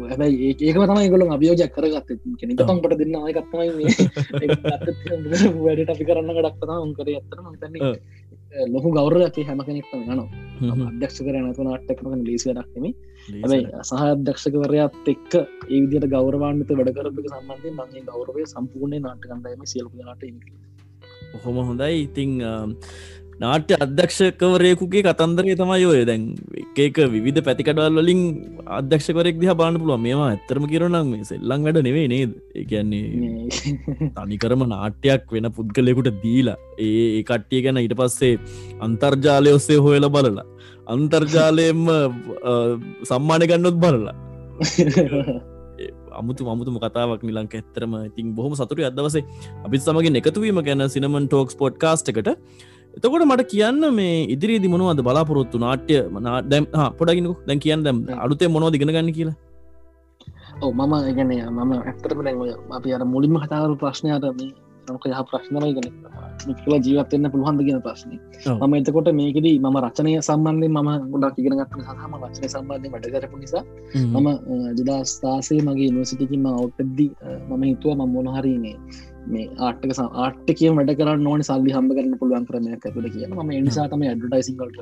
[0.01, 2.09] හැබයි ඒකම තමයි ගොල අභියෝජයක් කරගත්ත.
[2.39, 3.69] කෙනෙ පට දෙන්න අයකත්මයි
[5.65, 7.93] වැඩට අපි කරන්න ගඩක්තම උන්කර ඇත්තර මතන්නේ
[8.67, 12.85] ලොහු ගෞරක හැම කෙනෙක්ම යනවා අධ්‍යක්ෂ කර නතු නාට්ටකම ලේසි දක්නෙම
[13.45, 20.05] ඇයි සහ අධ්‍යක්ෂකවරයාත් එක්ක ඒ විදියට ගෞරවාන්ත වැඩකරපක සම්බන්ධය මගේ ගෞරවය සම්පූර්ණය නාට කණ්ඩයම සියලපු
[20.05, 20.23] නට
[21.35, 21.93] ඔහොම හොඳයි.
[22.03, 22.31] ඉතිං
[23.41, 26.01] නාට්‍ය අධ්‍යක්ෂකවරයකුගේ කතන්දරේ තමයි ඔය.
[26.09, 26.23] දැන්
[26.85, 28.21] එකක විධ පැතිකඩවල් වලින්
[28.79, 32.33] අධ්‍යක්ෂකරෙක් දිහ බාන්න පුළුව මේවා ඇත්තරම කිරනම් මේ සෙල්ලං වැඩ නෙවේ නේද?
[32.61, 33.49] එකන්නේ
[34.17, 36.57] තනිකරම නාට්‍යයක් වෙන පුද්ගලෙකුට දීලා
[36.87, 38.35] ඒ කට්ටිය ගැන ඊට පස්සේ
[38.87, 40.45] අන්තර්ජාලය ඔස්සේ හොයල බලලා
[40.95, 41.83] අන්තර්ජාලයෙන්ම
[43.09, 44.15] සම්මානය ගන්නොත් බලලා.
[46.19, 49.23] අමුතු අමුතුම කතාවක් නිලංක ඇත්තරම ඉතින් බොහොම සතුර අදවසේ
[49.65, 52.29] අපිත් සමගින් එකතුවීම ගැන සිනමන් ටෝක්ස් පොඩ් කාස්ටකට
[52.93, 55.95] එතකොට මට කියන්න මේ ඉදිරිදි මොනවද බලාපොරොත්තු නාට්‍ය
[56.49, 56.65] දැම්
[56.99, 59.35] පොඩගිනු දැන් කියන්න දැම් අලුතේ මොනව දිගෙන ගන්න කියලා?
[60.61, 62.37] ඔව මම ගැන මම ඇත්තරම දැන්
[62.71, 64.51] අපි අර මුලින්ම කතාරු ප්‍රශ්නයට මේ
[64.85, 65.87] නක යහ ප්‍රශ්නමයි ගෙන
[66.47, 68.15] මිකල ජීවත්වන්න පුළුවන්ද ගෙන ප්‍රශ්නය
[68.57, 73.63] මම එතකොට මේකෙද මම රචනය සම්බන්ධය ම ගොඩක් ඉගෙන ගත්ත සහම රචනය සම්බන්ධය වැඩකරපු නිසා
[74.13, 74.27] මම
[74.79, 77.11] දෙදස්ථාසේ මගේ නොසිටිකින්ම ඔවටද්දී
[77.49, 78.75] මම හිතුව මම මොනහරීනේ
[79.27, 84.03] මේ ආටක ආට්ටකය වැඩ කර නොන සල්ලි හම්බ කරන්න පුළුවන් කරමයක් ඇතුල කියන ම නිසාතම
[84.03, 84.79] ඇඩටයිසින් කල්ට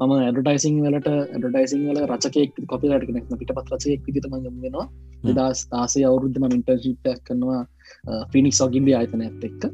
[0.00, 4.86] ම ඇඩටයිසින් වලට ඇඩටයිසින් වල රචකෙක් කොපිලට කෙනෙක් පිට පත් රචයෙක් විදිතම යමෙනවා
[5.30, 7.60] දස් තාසේ අවුරුද්ධම ඉන්ටර්ශිප්යක් කරනවා
[8.32, 9.64] ෆිනික් සොගින්ඩි අයතන ඇත් එක්ක.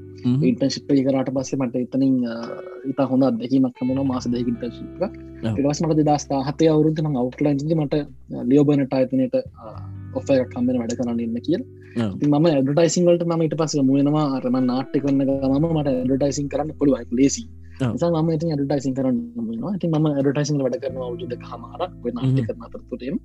[0.45, 2.17] ඉන්ටර්ශිප් කරට පස්සේ මට එතනින්
[2.87, 5.05] ඉතා හොඳ අදැකීමක් කමන මාස දෙක ඉන්ටර්ශිප්
[5.51, 8.03] ඉටවස් මට දස්ථා හතේ අවුරුද්ධම අවට්ලන්ගේ මට
[8.45, 9.39] ලියෝබනට අයතනයට
[10.17, 11.61] ඔෆ කම්බෙන වැඩ කරන්න ඉන්න කිය
[11.97, 17.45] මම ඇඩටයිසිංවලට ම ඉට පස මුවනවා අරම නාට්‍ය කරන්න ම මට ඇඩටයිසින් කරන්න පුළුව ලේසි
[17.79, 23.19] ම ති ඇඩටයිසින් කරන්න ති ම ඇඩටයිසින් වැඩ කරන අවුද හමාර නාට්‍ය කරන අතරතුරම්.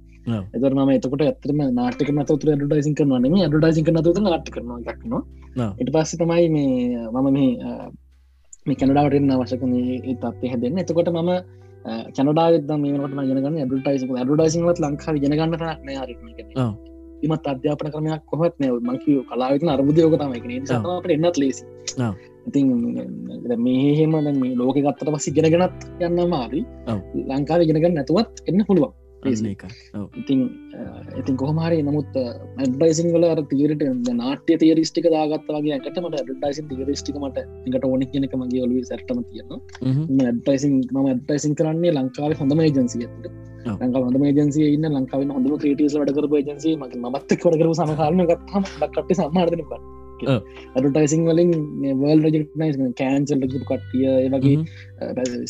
[0.56, 5.72] එතර ම එතකොට ඇතරම නාටක නතතුර ඇඩටයිසින් කරන ම ඇඩටයිසින් කරන තු නාට කරන දක්නවා
[5.78, 7.52] එට පස්ස තමයි මේ මම මේ
[8.66, 9.74] මේ කැනඩාවටෙන් අවශ්‍යකන
[10.20, 10.80] තත්ය හැදන්න.
[10.80, 11.32] එතකොට මම
[12.16, 16.16] කැනඩාගත මේකට ගෙනගන්න ඇඩටයිසි ඇඩටයිසිංවත් ලංකා ගෙනගන්න නෑ හරි
[17.24, 18.80] ඉමත් අධ්‍යාපන ක්‍රමයක් කොහත් නෑ.
[18.82, 20.62] මංකිව කලාවිත අරබුදයෝක තමයි
[20.92, 21.64] අපට එන්නත් ලේසි.
[22.48, 22.68] ඉතින්
[23.60, 26.62] මේහෙම මේ ලෝක ගත්තට පසි ගෙනගෙනත් යන්න මාරි
[27.30, 28.94] ලංකාව ගෙනගන්න නැතුවත් එන්න පුළුවන්
[30.16, 30.40] ඉතින්
[31.20, 38.12] ඉතින් කොහමහරි නමුත් ඇඩයිසින් වල තීරට නාට්‍ය තේරිස්ටික දාගත් වගේ එකටමට ඇඩයිසින් තේරිස්ටිකමට එකට ඕනෙක්
[38.12, 39.62] කෙනෙක මගේ ඔලුව සැටම තියෙනවා.
[40.26, 43.32] ඇඩයිසින් ම ඇඩයිසින් කරන්නේ ලංකාව හොඳම ඒජන්සියට
[43.66, 49.20] ලංකා හොඳ ඒජන්සිය ඉන්න ලංකාව හොඳම ක්‍රටස් වැඩකර ඒජන්සි මගේ මත් කොඩකර සමහරම ගත්හම කට
[49.20, 51.52] සම්මාර්ධන කර ඇඩටයිසින් වලින්
[52.02, 54.58] වල් රජනයිස් කෑන්සල් කට්ටිය වගේ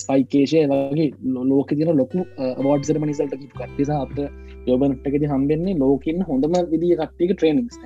[0.03, 1.09] ස්පයිකේෂය වගේ
[1.51, 4.21] ලෝක තින ලොකු අවෝඩ් සරමනිසල්ට කට්ටිසා අපට
[4.67, 7.77] යෝබනට්ටකෙති හම්බෙන්නේ ලෝකන්න හොඳම විදිිය කට්ටික ට්‍රේනිික්ස්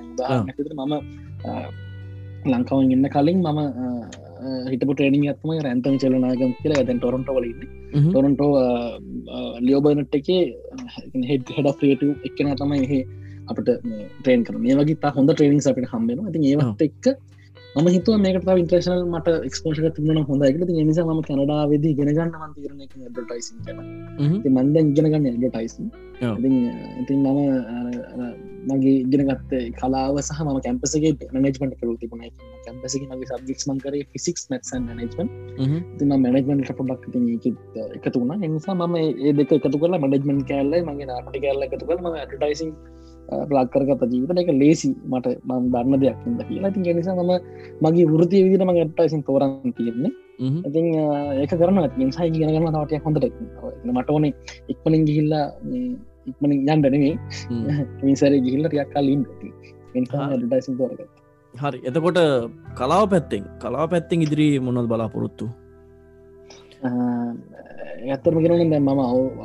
[0.78, 0.94] මම
[2.46, 3.60] ලංකාවන් ඉන්න කලින් මම
[4.70, 6.72] හිටපු ට්‍රේනිින් ඇත්ම රැන්තම චලනාගම් කියල.
[6.72, 8.52] ඇතැන් ටොරන්ට වලන්න ටොරන්ටෝ
[9.60, 10.42] ලියෝබනට් එකේ
[11.30, 13.04] හෙඩ් හෙඩ ්‍රේටව එක්කන තමයි එහේ
[13.46, 13.70] අපට
[14.18, 17.06] ට්‍රේන් කර මේ වගේ හොඳ ට්‍රේනිින් අපට හම්බෙන ති ඒවත් එක්ක
[17.76, 22.78] ම හිත මේකට ඉන්ට්‍රේශනල් මට එක්ස්පෝෂ තිබන හොඳ එක නිසා ම කනඩා වෙද ගෙනගන්න මන්තීරන
[23.10, 23.52] ඩටයිසි
[24.50, 25.88] මන්ද ඉගෙනගන්න ඩටයිසි
[27.00, 32.24] ඉතින් මම මගේ ඉගෙනගත්ත කලාව සහ ම කැම්පසගේ මනජමට කරු තිබන
[32.64, 35.28] කැම්පසි මගේ සබ්ික්ස් මංකර ෆිසික්ස් මැත්සන් මනජමන්
[35.98, 37.04] තිම මනජමන්ට පොඩක්
[37.98, 38.42] එකතු වුණ.
[38.42, 42.72] එනිසා මම ඒ දෙක එකතු කරලා මඩජමන් කෑල්ල මගේ නාටි කෑල්ල එකතු කර ම ටයිසින්
[43.50, 46.72] බ්ලක් කරගත ජීවන එක ලේසි මට මන් දන්න දෙයක් ද කියලා.
[46.74, 47.32] ති නිසා ම
[47.84, 50.12] මගේ වෘතිය විදිනම ඇටයිසින් තෝරන් තියෙන්නේ.
[50.68, 50.86] ඉතින්
[51.42, 51.78] ඒක කරන
[52.16, 53.26] සයි ගෙනගන්න තවටයක් හොඳට
[53.96, 54.32] මට ඕනේ
[54.72, 55.44] ඉක්මලින් ගිහිල්ලා
[56.30, 57.12] ඉක්මනින් යන්ඩනේ
[58.08, 59.22] මිසර ගිහිල්ල ටියක් කල්ලින්
[59.94, 61.06] ටයිසින් තෝරගත්
[61.54, 61.78] හරි.
[61.88, 62.18] එතකොට
[62.80, 65.46] කලාව පැත්තෙන් කලා පැත්තෙන් ඉදිරි මොනොත් බලාපොරොත්තු
[66.82, 69.00] ඇත්තරම කෙනෙන් දැ මම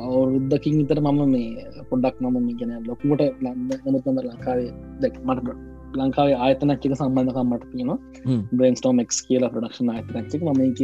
[0.06, 1.50] අවුරුද්ධකින් විතර මම මේ
[1.90, 4.70] පොඩ්ඩක් මම මේ ගැන ලොකුමට ලන්න නමුත්ම ලංකාවේ
[5.00, 5.48] දැක් මට
[5.94, 7.90] ලංකාවේ ආයතනක් එක සම්බන්ධකම් මට තියෙන
[8.52, 10.80] බ්‍රන්ස්ටෝමක් කියල ප්‍රඩක්ෂන් ආයතනක්ෙක් මම එක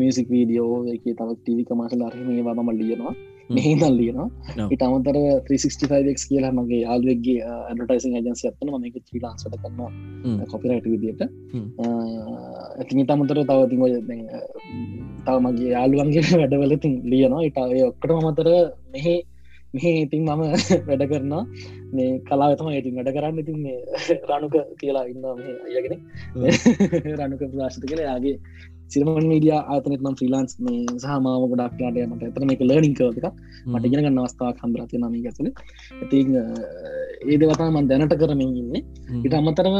[0.00, 3.14] මියසික් වීඩියෝ එක තවත් ටීවි කමාශල අරහමේවා මම ලියනවා
[3.50, 9.54] මෙහි දල්ලියනවා ඉට අමතර 365ක් කියලා මගේ යාල්ුවගේ ඇඩටයිසින් ජන්සි ඇත්තන ම එක ්‍රී ලාන්සට
[9.54, 11.22] කරන්න කොපිරයිට විදියට.
[12.78, 14.22] ඇතිනි තමතර තවතින්
[15.26, 17.42] තව මගේ යාළුවන්ගේ වැඩවලතින් ලියනවා.
[17.42, 18.48] ඉටඒ ඔක්කට මතර
[18.94, 19.16] මෙහි
[19.74, 20.42] මෙහි ඉතින් මම
[20.88, 21.44] වැඩ කරනවා.
[21.92, 23.38] මේ කලාවතම ඉතින් වැඩ කරන්න.
[23.38, 23.78] ඉතින් මේ
[24.30, 25.24] රණුක කියලා ඉන්න
[25.68, 25.96] අයගෙන
[27.16, 28.36] රණුක ප්‍රාශත කළ යාගේ
[28.92, 33.26] සිරමන් මීඩිය ආතනෙත් නම් ්‍රීලාන්ස් මේ සහමාව ගොඩක්ලාට මට ඇතන එක ලර්නිින් කරක
[33.72, 35.48] මට ගෙන ගන්න අවස්ථාවක් හම්බරති නම ඇතුල.
[36.02, 36.18] ඇති
[37.32, 38.74] ඒද වතා මන් දැනට කරමින් ඉන්න.
[39.26, 39.78] ඉට අමතරම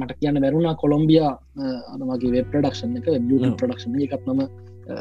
[0.00, 1.32] මට කියන්න බැරුණා කොළොම්බියා
[1.94, 4.40] අනමගේ වෙබ් ප්‍රඩක්ෂන් එක බ ප්‍රඩක්ෂන් එකත් නම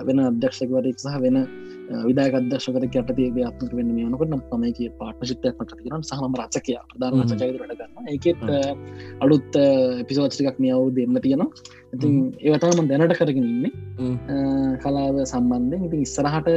[0.07, 1.38] වෙන අධ්‍යක්ෂකවරක් සහ වෙන
[2.09, 6.75] විදාගදශකර කැටතිේ අත්මක වෙන්න යනකට මමක පාට්ශිප්යක් මටතිරන් සහම රචකය.
[6.91, 8.45] ප්‍රධාන රචකයරට ගන්න එකත්
[9.23, 9.51] අලුත්
[10.09, 11.49] පිසෝච්ටිකක් මියව් දෙන්න තියෙනවා.
[11.95, 13.65] ඉතින් ඒවතම දැනට කරගෙන ඉන්න.
[14.83, 16.49] කලාව සම්බන්ධය ඉතින් ඉස්සරහට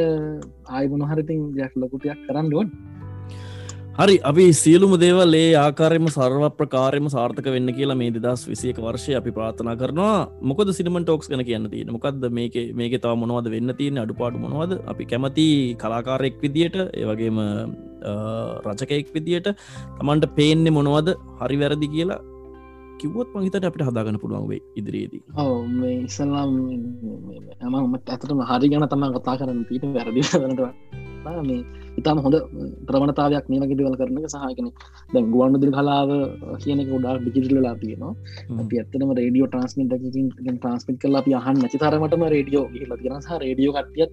[0.76, 2.70] ආයබුණ හරිතින් ජයක් ලොකුටයක් කරන්න ඩුවන්
[4.00, 9.12] හරි අපි සියලුම දේවල් ඒ ආකාරයම සර්ව ප්‍රකාරයම සාර්ථක වෙන්න කියලා මේ දෙදස් විසියක වර්ෂය
[9.20, 10.18] අපි ප්‍රාථනා කරනවා.
[10.50, 14.74] මොකද සිනමන් ටෝක්ස් කන කියන්න තියෙන මොකක්ද මේක මේක තව මොනවද වෙන්න තියෙන අඩුපාඩු මොනවද?
[14.92, 15.46] අපි කැමති
[15.82, 17.40] කලාකාරෙක් විදියට ඒවගේම
[18.68, 19.50] රචකයෙක් විදියට
[19.98, 21.10] තමන්ට පේන්නේ මොනවද?
[21.42, 22.20] හරි වැරදි කියලා
[23.02, 25.22] කිවොත් මහිතට අපිට හදාගන්න පුළුවන් වේ ඉදිරියේදී.
[25.42, 26.54] ඔව මේ ඉස්සල්ලාම්
[27.64, 30.62] ඇම ඇතටම හරි ගැන තමන් කතා කරන්න පීට වැරදි වනට
[31.50, 31.60] මේ
[32.00, 32.36] ඉතාම හොඳ
[32.88, 34.68] ප්‍රමණතාවයක් මේ වගේ දෙවල් කරන සහකන
[35.12, 36.10] දැ ගුවන් දිල් කලාව
[36.62, 38.12] කියන ගොඩා ඩිජිටලලා තියෙනවා.
[38.62, 39.94] අපි ඇත්තනම රඩියෝ ට්‍රන්ස්මිට
[40.56, 44.12] ට්‍රන්ස්මිට කලා අහන් නැති තරමටම රඩියෝ ල තියෙන සහ රඩියෝ කටියත්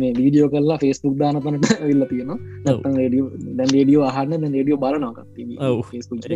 [0.00, 2.38] මේ වීඩියෝ කල්ලා ෆෙස්බුක් දාන තනට ඉල්ල තියෙනවා.
[2.98, 5.18] රඩියෝ දැන් රඩියෝ අහන්න රඩියෝ බලනක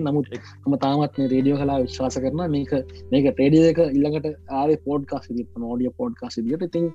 [0.06, 0.28] නමුත්
[0.66, 2.72] ම තාමත් රඩියෝ කලා විශ්වාස කරන මේක
[3.12, 4.28] මේක ප්‍රේඩියක ඉල්ලඟට
[4.60, 5.28] ආේ පෝඩ් කාස්
[5.64, 6.86] ෝඩිය පෝඩ් කාස් දිට තින්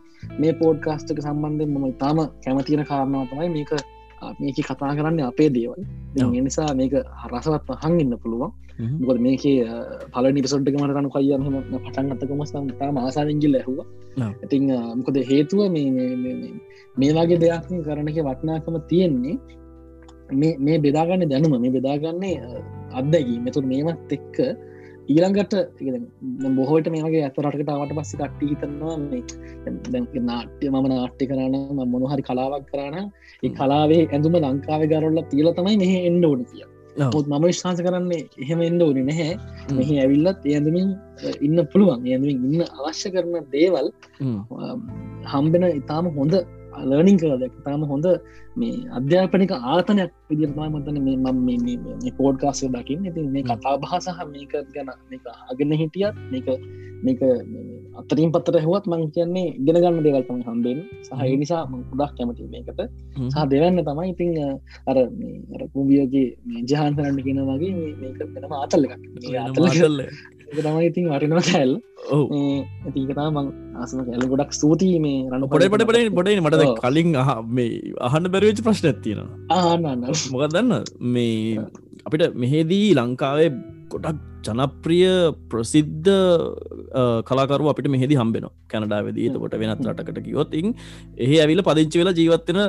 [0.42, 3.71] මේ පෝඩ් කාස්ටක සම්බන්ධය ම තාම කැමතින කාරණාව තමයි මේක
[4.39, 5.82] මේක කතා කරන්න අපේ දේවල්.
[6.39, 8.51] නිසා මේක හරසවත් පහන් ඉන්න පුළුවන්.
[8.99, 9.43] මොකද මේක
[10.13, 11.43] පල නිපසොට්ක මට කනු කයම
[11.86, 13.80] පටන් අත්තකමස්තම් තා මාසාරෙන්ගිල් ඇහුව.
[14.45, 14.63] ඉතිං
[14.99, 19.38] මොකද හේතුව මේ වගේ දෙයක් කරනක වටනාකම තියෙන්නේ
[20.59, 21.53] මේ බෙදාගන්න දැනුම.
[21.63, 22.36] මේ බෙදාගන්නේ
[22.99, 24.38] අත්දැකි මෙතුර මේමත් එක්ක
[25.10, 25.53] ඊළඟට
[26.57, 31.55] බොහෝට මේගේ ඇතරටකටාවට පස්සි කට්ටි හිතන්නවා මේ නාට්‍ය මම නාට්‍ය කරන
[31.93, 32.97] මොනහරි කලාවක් කරන
[33.43, 36.68] ඒ කලාවේ ඇඳුම ලංකාව ගරල්ල තිීල තමයි මෙහ එන්න ඕන කිය
[37.10, 39.36] ොත් මම විශ්වාස කරන්නේ එහෙම එන්න ඕනි නැහැ.
[39.72, 40.89] මෙහි ඇවිල්ලත් ඇඳමින්
[41.41, 42.01] ඉන්න පුළුවන්.
[42.05, 43.88] ඇඳමින් ඉන්න අවශ්‍ය කරන දේවල්
[45.34, 46.36] හම්බෙන ඉතාම හොඳ
[46.89, 48.05] ලර්නිින් කරද තාම හොඳ
[48.59, 53.07] මේ අධ්‍යාපනික ආතනයක් විදිරතම මතන මේ පෝඩ් කාසය දකින්න.
[53.09, 56.47] ඉති මේ කතා බහසහ මේක ගැන මේක ආගෙන හිටියත් මේක
[57.05, 57.21] මේක
[57.99, 61.61] අතරින් පත්තර හුවත් මං කියන්නේ ගෙන ගන්න දෙවල්තම හම්බෙන් සහ නිසා
[61.91, 62.82] ගොඩක් කැමති මේකට.
[63.34, 64.32] සහ දෙවන්න තමයි ඉතිං
[64.89, 64.97] අර
[65.73, 66.27] කුමියෝගේ
[66.69, 68.99] ජහන් කරන්න කියන වගේ මේක වෙනම ආතල්ල එකක්.
[69.45, 69.97] ආතල්ල
[70.58, 71.72] තමයි ඉතින් වටිනවා කැල්
[72.86, 73.47] ඇතිකතා මං
[73.84, 78.32] අසන කැල ගොඩක් ස්තුතියි මේ රන්න පොඩ පට පට පොඩ මට කලින් අහ මේ අහන්න
[78.36, 80.74] බැරවෙච් ප්‍රශ්න ඇත්තියෙනවා ආන්න මොකක් දන්න
[81.16, 81.68] මේ
[82.06, 83.52] අපිට මෙහෙදී ලංකාවේ
[83.93, 85.12] ගොඩක් ජනප්‍රිය
[85.52, 86.10] ප්‍රසිද්ධ
[87.30, 90.68] කලාකරු අපිට මෙහෙදි හම්බෙන කැනඩාවදී එතකොට වෙනත් රටකට කිවොත්තින්
[91.26, 92.60] එහ ඇවිල පදිංචි වෙලා ජීවත්වෙන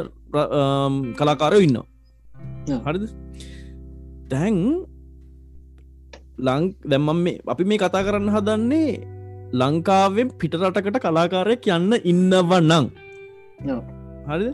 [1.20, 1.78] කලාකාරය ඉන්න
[2.86, 3.04] හරිද?
[4.32, 4.56] දැන්
[6.46, 8.92] ලං දැම්මම් මේ අපි මේ කතා කරන්න හදන්නේ
[9.52, 12.86] ලංකාවෙන් පිටරටකට කලාකාරයක් යන්න ඉන්නවනං.
[14.30, 14.48] හරි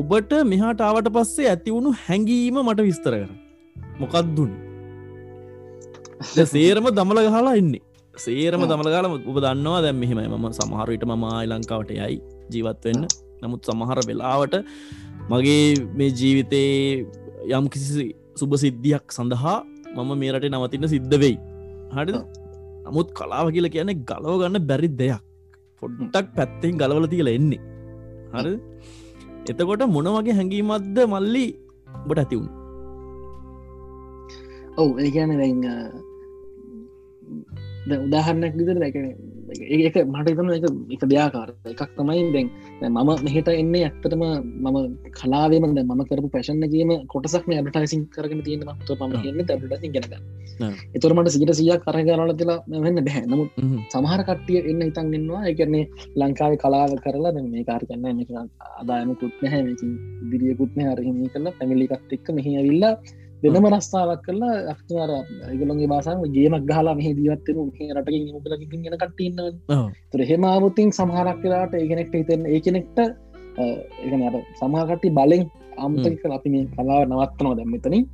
[0.00, 3.32] ඔබට මෙහාට ආවට පස්සේ ඇතිවුණු හැඟීම මට විස්තර කර
[4.00, 4.52] මොකක්දුන්
[6.46, 7.82] සේරම දමල ගහලා ඉන්නේ.
[8.14, 10.28] සේරම දමලගාල ඔබ දන්නවා දැම් මෙහෙමයි.
[10.28, 12.16] මම සමහරවිට මම ආයි ලංකාවට යයි
[12.52, 13.06] ජීවත් වෙන්න.
[13.42, 14.54] නමුත් සමහර වෙලාවට
[15.30, 15.64] මගේ
[15.98, 17.06] මේ ජීවිතයේ
[17.58, 18.06] යම් කිසි
[18.40, 19.58] සුභ සිද්ධියක් සඳහා
[19.96, 21.36] මම මේරට නවතින්න සිද්ධ වෙයි.
[21.94, 22.12] හරි
[22.84, 25.22] නමුත් කලාව කියල කියන ගලව ගන්න බැරි දෙයක්.
[25.82, 27.62] පොඩ්ඩක් පැත්තෙන් ගලවල තියල එන්නේ.
[28.34, 28.54] හරි
[29.50, 31.46] එතකොට මොන වගේ හැඟීමත්ද මල්ලි
[32.08, 32.50] බට ඇතිවුණ
[34.80, 35.30] ඔවු ඒකන
[38.06, 39.06] උදාහරණයක් විතර දැකන
[39.48, 42.48] ඒක මට තම එක එක දෙයාකාර එකක් තමයි දැන්
[42.90, 44.22] මම මෙහට එන්නේ ඇත්තටම
[44.62, 44.78] මම
[45.12, 50.14] කලාවේම ම කරපු පැශන්නගේම කොටසක් ඇඩටයිසින් කරගෙන තියෙන ත පම එන්න ටසින් ගෙනග
[50.94, 53.50] එතුරමට සිට සියක් කරගරලතිලා වෙන්න බැහැ නමුත්
[53.90, 55.84] සමහර කට්ටිය එන්න ඉතන්ගෙන්වා එකන්නේ
[56.16, 59.62] ලංකාවේ කලාව කරලා මේ කාර කන්න අදායම කුත්නහැ
[60.30, 62.94] දිරියකුත්න හරහිම කරලා පැමිලිකත් එක්ක මෙහි ඇවිල්ලා
[63.46, 65.10] වෙනම රස්ථාවක් කරලා අක්තුවර
[65.48, 69.38] ඒගලොන්ගේ බාසාම ගේමක් ගහලා මෙහ දීවත්වෙන රට මුකල ගෙන කටන්න
[70.10, 72.98] තුර හෙමාවතින් සමහරක් වෙලාට ඒගෙනෙක්ට හිතෙන් ඒ කෙනෙක්ට
[73.58, 74.24] ඒන
[74.54, 75.44] සමහකටි බලෙන්
[75.78, 78.04] අම්තක අපි මේ කලාව නවත්තනවා දැම්මතනින්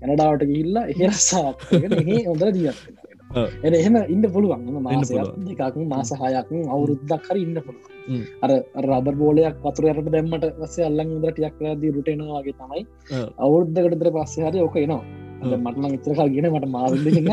[0.00, 4.66] කැනඩාවට ගිල්ලා එහෙරස්සාක් හොඳ දීවත්වෙන එහෙම ඉන්න පුළුවන්.
[4.82, 7.86] මාසයක් දෙකක් මාස හයක් අවුරුද්දක් හරි ඉන්න පුළුව
[8.42, 8.50] අර
[8.82, 12.86] රබර් බෝලයක් වතුරයට දැම්මට වසේ අල්ලන් ඉදර ටියක් දී රුටෙනවාගේ තමයි.
[13.38, 15.02] අවුරුද්ධකටතර පස්සේ හරි ඕක එනවා.
[15.42, 17.30] මටම ඉතරකල් ගෙන මට මාවිල්ලන්න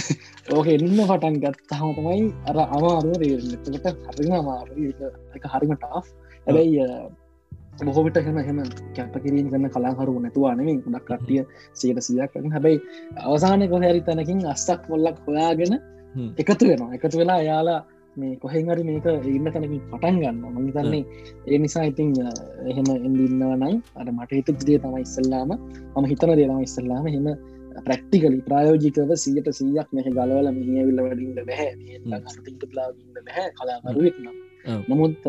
[0.54, 4.66] ඕක එන්න පටන් ගත්තහම තමයි අර අමාරුව රේටකට හරිම අමාර
[5.36, 6.84] එක හරිමට හැබැයි
[7.84, 8.58] බොහෝවිට හෙම හෙම
[8.96, 11.42] කැපකිරීම කන්න කලාහරු නැතුවානෙමින් ගොඩක් කට්ටිය
[11.74, 12.52] සයට සියක් කරන.
[12.52, 12.78] හැබැයි
[13.24, 15.74] අවසානක හැරි තැනකින් අස්සක් මොල්ලක් හොයාගෙන
[16.38, 16.94] එකතු වෙනවා.
[16.96, 17.80] එකතු වෙලා යාලා
[18.16, 21.02] මේ කොහෙන්හරි මේක ඉන්න තැනකින් පටන් ගන්න මහිතන්නේ
[21.48, 22.14] ඒ නිසා ඉතින්
[22.70, 25.52] එහෙම එඳන්නවනයි අට මට හිතු දේ තම ඉස්සල්ලාම.
[25.96, 27.06] මම හිතන දේතම ඉස්සල්ලාම.
[27.16, 27.28] හෙම
[27.84, 31.70] ප්‍රක්ටිකලි ප්‍රයෝජිකව සියට සීයක් මෙහ ගලවල මිනිවිල්ල වඩින්ට බැහැ
[32.12, 34.36] ලාගන්න බැහැ කලාමරුවෙක්නම්
[34.88, 35.28] නමුත්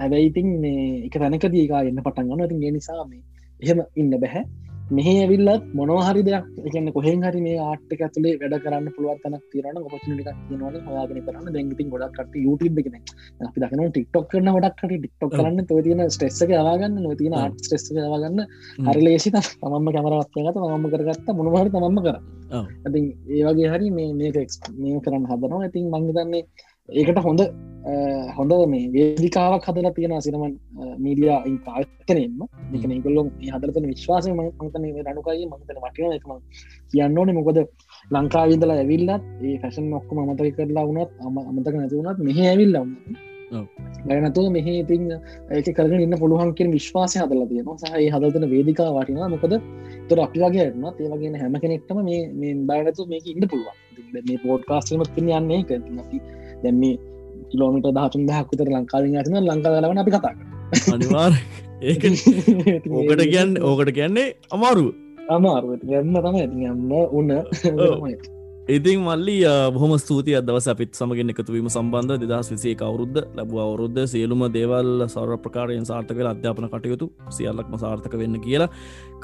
[0.00, 3.22] හැබැයිඉතින් මේ එක තැනකදීකා එන්න පටන් ගන්න ඉතින් ගේ නිසා මේ
[3.60, 4.44] එහෙම ඉන්න බැහැ.
[4.96, 10.30] මෙහ ඇවිල්ලත් මොනහරි දෙයක් එකන්න කොහෙන් හරි මේ ආට්ක ඇතුලේ වැඩ කරන්න පුළුවත්තන තිරන ඔපචනිට
[10.52, 12.96] නවන හයාගෙන කරන්න දැගති ගොඩක්ට යුටබ එකන
[13.48, 15.60] අපි දකන ටික්ටොක් කරන ඩක්ට ටික්ටොක් කරන්න.
[15.68, 18.40] තියන ස්ටෙස්සක යවාගන්න නොතින ආට් ස්ටෙස් යවාගන්න.
[18.88, 22.16] හරි ලේසි තමම කැමරත්යගත මම කරගත්ත මොනහරි තමම්ම කර.
[22.56, 23.02] ඇති
[23.38, 24.36] ඒවගේ හරි මේ මේක
[24.82, 25.64] මේ කරන්න හදනවා.
[25.66, 26.44] ඇතින් මංගතන්නේ
[26.88, 27.42] ඒකට හොඳ
[28.36, 30.54] හොඳ මේ වේදිකාවක් හදලා තියෙන සිනමන්
[31.04, 32.40] මීඩිය පාත්තනෙන්ම
[32.76, 33.22] එකන ගොල්ලො
[33.52, 36.32] හදරතන විශ්වාසය මතන රනුකයි මතන වටින එකම
[36.92, 37.36] කියන්න ඕනේ.
[37.38, 37.58] මොකද
[38.16, 42.78] ලංකාවිදලා ඇවිල්ලත් ඒ ෆැෂන් ඔක්කම අමතක කරලා වුණත් අම අමතක නැතිවුණත් මෙහ ඇවිල්ල
[44.08, 45.04] බැනතුව මෙහ ඉතින්
[45.50, 47.76] ඒක කරගෙන ඉන්න පුළුවන්කින් විශ්වාසය හදලා තියෙනවා.
[47.82, 49.54] සහහි හදතන වේදිකා වටිනා මොකද
[50.08, 52.00] තොර අපි වගේ එන්නත් ඒවගේ හැම කෙනෙක්ටම
[52.40, 53.76] මේ බයනතු මේක ඉන්න පුළුවන්.
[54.26, 55.62] මේ පෝඩ් කාස්ටීමත් තින යන්නේ
[56.64, 56.82] දැම්ම
[57.50, 60.34] කිලෝමිට දහතුන් දහක් විතර ලංකාවෙන් ඇතින ලංකාදලවන අපි කතා
[60.92, 61.34] අනිවාර්
[61.82, 62.02] ඒක
[62.96, 64.88] ඕකට කියන්න ඕකට කියන්නේ අමාරුව.
[65.28, 65.78] අමාරුව.
[65.82, 67.30] ගන්න තම ඇති යන්න උන්න
[68.68, 69.36] ඉතින් මල්ලි
[69.74, 70.36] බොහම ස්තුතිය.
[70.36, 76.20] අදවස අපිත් සමගෙන එකතුවීම සම්බන්ධ දෙදස් විසේ අවුරුද්ධ ලැබවා අවුරුද්ධ සියලුම දේවල් සර ප්‍රකාරයෙන් සාර්ථක
[76.32, 78.68] අධ්‍යාපන කටයුතු සියල්ලක්ම සාර්ථක වෙන්න කියලා.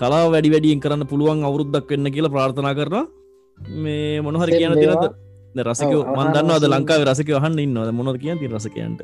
[0.01, 3.07] කලා වැඩි වැඩියෙන් කරන්න පුළුවන් අවුරුද්දක් වෙන්න කියලා ප්‍රාර්ථනා කරන
[3.85, 5.24] මේ මොනහරි කියන තිරද
[5.57, 7.91] රසක මන්දන්න අද ලංකාව රසක වහන්න ඉන්නවද?
[7.93, 9.01] මොනද කිය ති රසකයන්ට?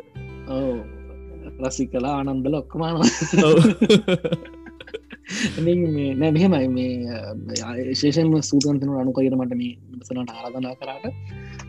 [1.60, 2.96] රසි කලා ආනන්දල ඔක්කමාන
[6.16, 6.66] නෑ මෙහෙමයි.
[6.68, 11.06] මේ ශේෂෙන්ම සූතන්තන අනුකයිර මට මේ සනට ආරධනා කරාට.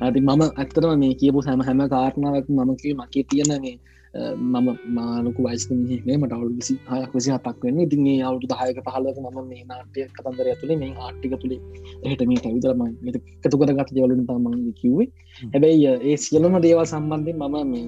[0.02, 3.76] ඇති මම ඇත්තරම මේ කියපු හැම හැම කාරණාවක් මම කිය මකේ තියෙන මේ
[4.14, 9.18] මම මාලකු වයිස්කනේ මට අවුල් විසි හයක් විසි හතක් වෙන්න ඉතින් ඒ අවුතු දහයක පහලක
[9.26, 11.60] ම මේ නාටය කතන්දර ඇතුළේ මේ ආටික තුළේ
[12.06, 14.48] එහට මේ ඇවිදරම එකතු කරගත් දෙවලින් තම
[14.80, 15.08] කිව්වේ.
[15.54, 17.86] හැබැයි ඒ සියලම දේවල් සම්බන්ධය මම මේ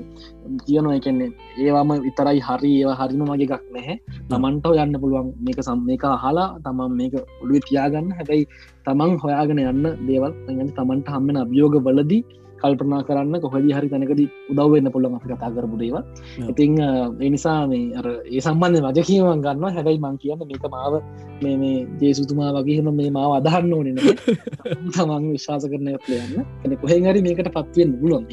[0.65, 1.29] කියනවා එකන්නේ
[1.63, 3.97] ඒවාම විතරයි හරි ඒවා හරිම මගේ එකක් නැහැ.
[4.31, 8.07] තමන්ට යන්න පුළුවන් මේක සම් මේක අහලා තමන් මේක ඔළුව තියාගන්න.
[8.19, 8.47] හැබැයි
[8.85, 10.31] තමන් හොයාගෙන යන්න දේවල්
[10.77, 12.23] තමන්ට හම්මෙන අභියෝග බලදී
[12.63, 15.97] කල්පනා කරන්න කොහදි හරි තැනකද උදව්වෙන්න පුළන් අපි කතා කරපු දේව
[16.45, 16.77] ඉතිං
[17.21, 20.95] එනිසා මේ අර ඒ සම්බන්ධ මජකීවන් ගන්න හැබැයි මං කියන්න මේක මාව
[21.41, 23.99] මේ මේ ජේසුතුමා වගේම මේ මාව අදහන්න ඕනන
[24.93, 28.25] තමන් විශ්වාස කරන යන්න එන කොහෙහරි මේකට පත්වෙන් බුලොන්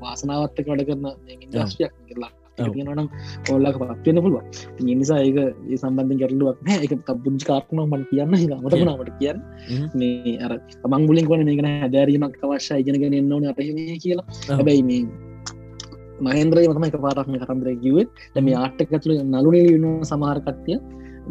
[0.00, 1.08] වාසනාවත්තක වැඩ කරන
[1.52, 3.08] ජාශයක් කරලා තියෙනනම්
[3.54, 4.42] ඔල්ලක පත්වෙන පුළුව
[5.00, 6.80] නිසා ඒක ඒ සම්බන්ධ ගැරලුවක් නෑ.
[6.84, 6.92] එක
[7.24, 9.40] පුංචි කාරක්න මන් කියන්න මතකුණාවට කියන්න.
[9.94, 10.52] මේ අර
[10.92, 14.26] මං බුලින් කොන මේකන හැදැරීමක් අවශ්‍ය ඉගෙනගෙන එන්නවන අටහම කියලා.
[14.50, 15.02] හැබැයි මේ
[16.26, 20.78] මහන්ද්‍රය මතම එක පාරක්ම කතන්දර කිවත් දැම ආට්ටකතුළ නලුනිල වන්න සමහර කට්ටිය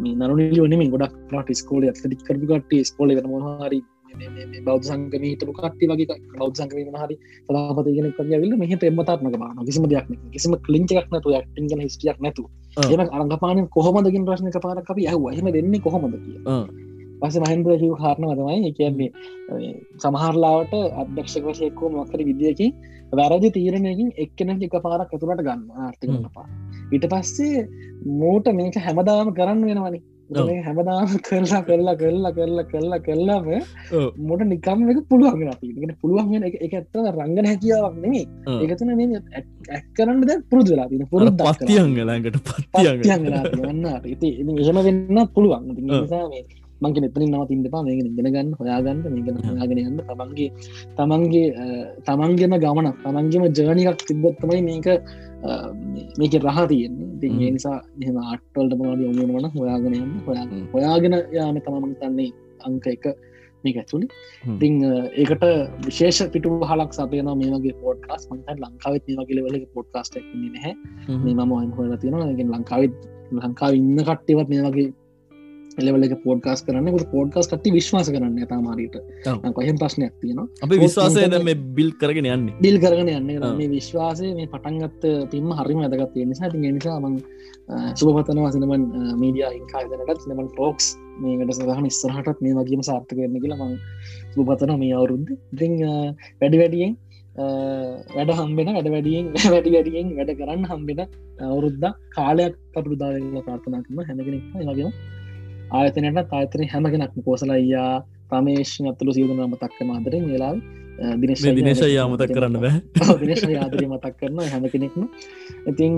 [0.02, 3.80] මේ නරුනිල වනම ගොඩක් ට ස්කෝල ඇති කරපුකට ස්කෝල වෙන මොහරි
[4.64, 7.16] බෞද්ධ සංගම හිටපු කට්ටි වගේ බෞද්ධ සංගම හරි
[7.46, 9.56] සලාපතිගෙන කරයවිල්ල මෙහට එමතාත්මක බාන.
[9.62, 12.44] කිසිම දෙයක් කිසිම කලින්චක් නතු ක්ටිග හිස්ටියක් නැතු
[12.86, 16.38] එම අරඟපාන කොහොමදගින් ප්‍රශ්න පාරක් අපි ඇහ හම දෙන්නේ කොහොමද කිය
[17.20, 19.10] පස මහන්ද්‍ර හිව කාරණ වතමයි කියන්නේ
[19.98, 22.68] සමහරලාවට අධ්‍යක්ෂක වශයකෝ මක්කර විදිියකි
[23.12, 26.46] වැරදි තීරණයකින් එක්කෙන එක පාරක් ඇතුළට ගන්න ආර්ථික පා
[26.92, 27.66] ඊට පස්සේ
[28.20, 30.00] මෝට මේක හැමදාම කරන්න වෙනවනි
[30.36, 33.46] හැමදාම කරලා කරලා කරලා කරලා කරලා කරලාම
[34.28, 35.96] මොට නිකම් එක පුළුවන් අපිට.
[36.02, 38.26] පුළුවන් එක ඇත්තව රංගන හැකියාවක් නෙමේ
[38.64, 39.20] එකතුන මේ
[39.70, 45.64] ඇක් කරන්න ද පුරුදු වෙලා තින පුරු පත්තියන්ගලඟට පත්තියන්න ඉති එහෙම වෙන්න පුළුවන්.
[46.02, 46.44] නිසා මේ
[46.82, 50.00] මංක මෙතනින් නව තින්ටපා මේක ඉගෙනගන්න හොයාගන්න මේක හයාගෙන යන්න.
[50.10, 50.48] තමන්ගේ
[50.98, 51.46] තමන්ගේ
[52.08, 54.88] තමන්ගේම ගමන තමන්ගේම ජර්නිකක් තිබ්බොත්තමයි මේක
[56.20, 57.32] මේක රහ තියෙන්නේ.
[57.46, 62.30] ඒ නිසා එහම අට්වල්ට මවාද යොමුණ වන හොයාගෙන යන්න හොයා හොයාගෙන යාම තමමන් තන්නේ
[62.68, 63.04] අංක එක
[63.64, 64.06] මේක ඇතුළි.
[64.62, 64.74] තිං
[65.22, 65.44] ඒකට
[65.86, 70.74] විශේෂ පිටු හලක් සපයන මේගේ පොඩ්කාස් මත ලංකාවත් මේ වගේ වල පොඩ්කාස්ට නැහැ.
[71.24, 72.96] මේ මම හොල තියෙන ලංකාවත්
[73.36, 74.88] ලංකාව ඉන්න කට්ටේවත් මේ වගේ
[75.80, 76.88] එලවලක පෝඩ්කාස් කරන්න.
[77.12, 78.96] පෝඩ්කාස් කට විශ්වාස කරන්න තමාරයට
[79.52, 82.46] කොහෙම ප්‍රශ්නයක් තියෙන අප විශ්වාසය මේ බිල් කරගෙන යන්න.
[82.60, 83.48] බිල් කරගෙන යන්න.
[83.60, 85.02] මේ විශ්වාසය මේ පටන්ගත්
[85.32, 86.52] පින්ම හරිම ඇදගත් නිසා.
[86.52, 87.18] ති නිසාමන්
[87.94, 88.84] සුපතනවා සිනමන්
[89.20, 90.86] මීඩිය ඉකාදනටත් සිනමන් ටෝක්ස්
[91.22, 93.76] මේකට සහන ඉස්සරහටත් මේ වගේම සාර්ථක කරන්න කියලා මං
[94.34, 95.68] සුපතන මේ අවුරුද්ධ ඉති
[96.40, 96.96] වැඩි වැඩියෙන්
[98.16, 101.04] වැඩ හම්බෙන වැඩ වැඩියෙන් වැඩි වැඩියෙන් වැඩ කරන්න හම්බෙන
[101.48, 104.90] අවුරුද්දා කාලයක් කපුදාල ප්‍රාර්ථනා කරන හැමගෙනෙක් වගේ
[105.70, 107.94] ආයතනයට ආයතන හැමගෙනක්ම කෝසලයියා
[108.30, 110.54] ප්‍රමේශ අත්තුළු සියදුනම තක්ක මාදරෙන් වෙලා
[111.20, 112.80] දිනේශ දිනේශ යාමතක් කරන්න බෑ.
[113.22, 115.02] දිනේශ ආදරය මතක් කරන හැම කෙනෙක්ම.
[115.70, 115.94] ඉතිං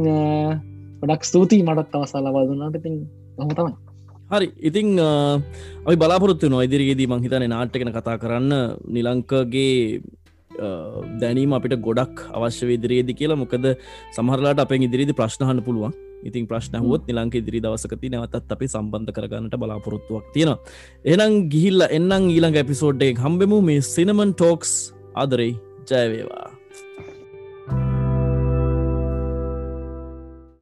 [1.02, 2.76] ගොඩක් ස්තුතියි මටත් අවසා ලබා දුන්නාට.
[2.76, 2.96] ඉතින්
[3.38, 3.74] හම තමයි.
[4.32, 4.48] හරි.
[4.60, 4.88] ඉතිං
[5.86, 8.52] අපි බලාපොරත්තු නො ඉදිරියේදී මංහිතන නාට්‍යකෙන කතා කරන්න.
[8.96, 10.02] නිලංකගේ
[11.22, 13.42] දැනීම අපිට ගොඩක් අවශ්‍ය විදිරියේදි කියලා.
[13.44, 13.66] මොකද
[14.18, 19.56] සමහරලාට අප ඉදිරිදි ප්‍රශ්නහන්න පුළුවන් ඉතින් ප්‍රශ්න හුවත් නිලංක ඉදිරි දවසකති නැවතත් අපි සම්බන්ධ කරගන්නට
[19.62, 20.58] බලාපොරොත්තුවක් තියෙනවා.
[21.04, 23.60] එනම් ගිහිල්ල එන්නම් ඊළඟ එපිසෝඩ්ඩේ හම්බෙමු.
[23.62, 24.72] මේ සිනමන් ටෝක්ස්
[25.14, 25.54] ආදරෙයි
[25.90, 26.49] ජයවේවා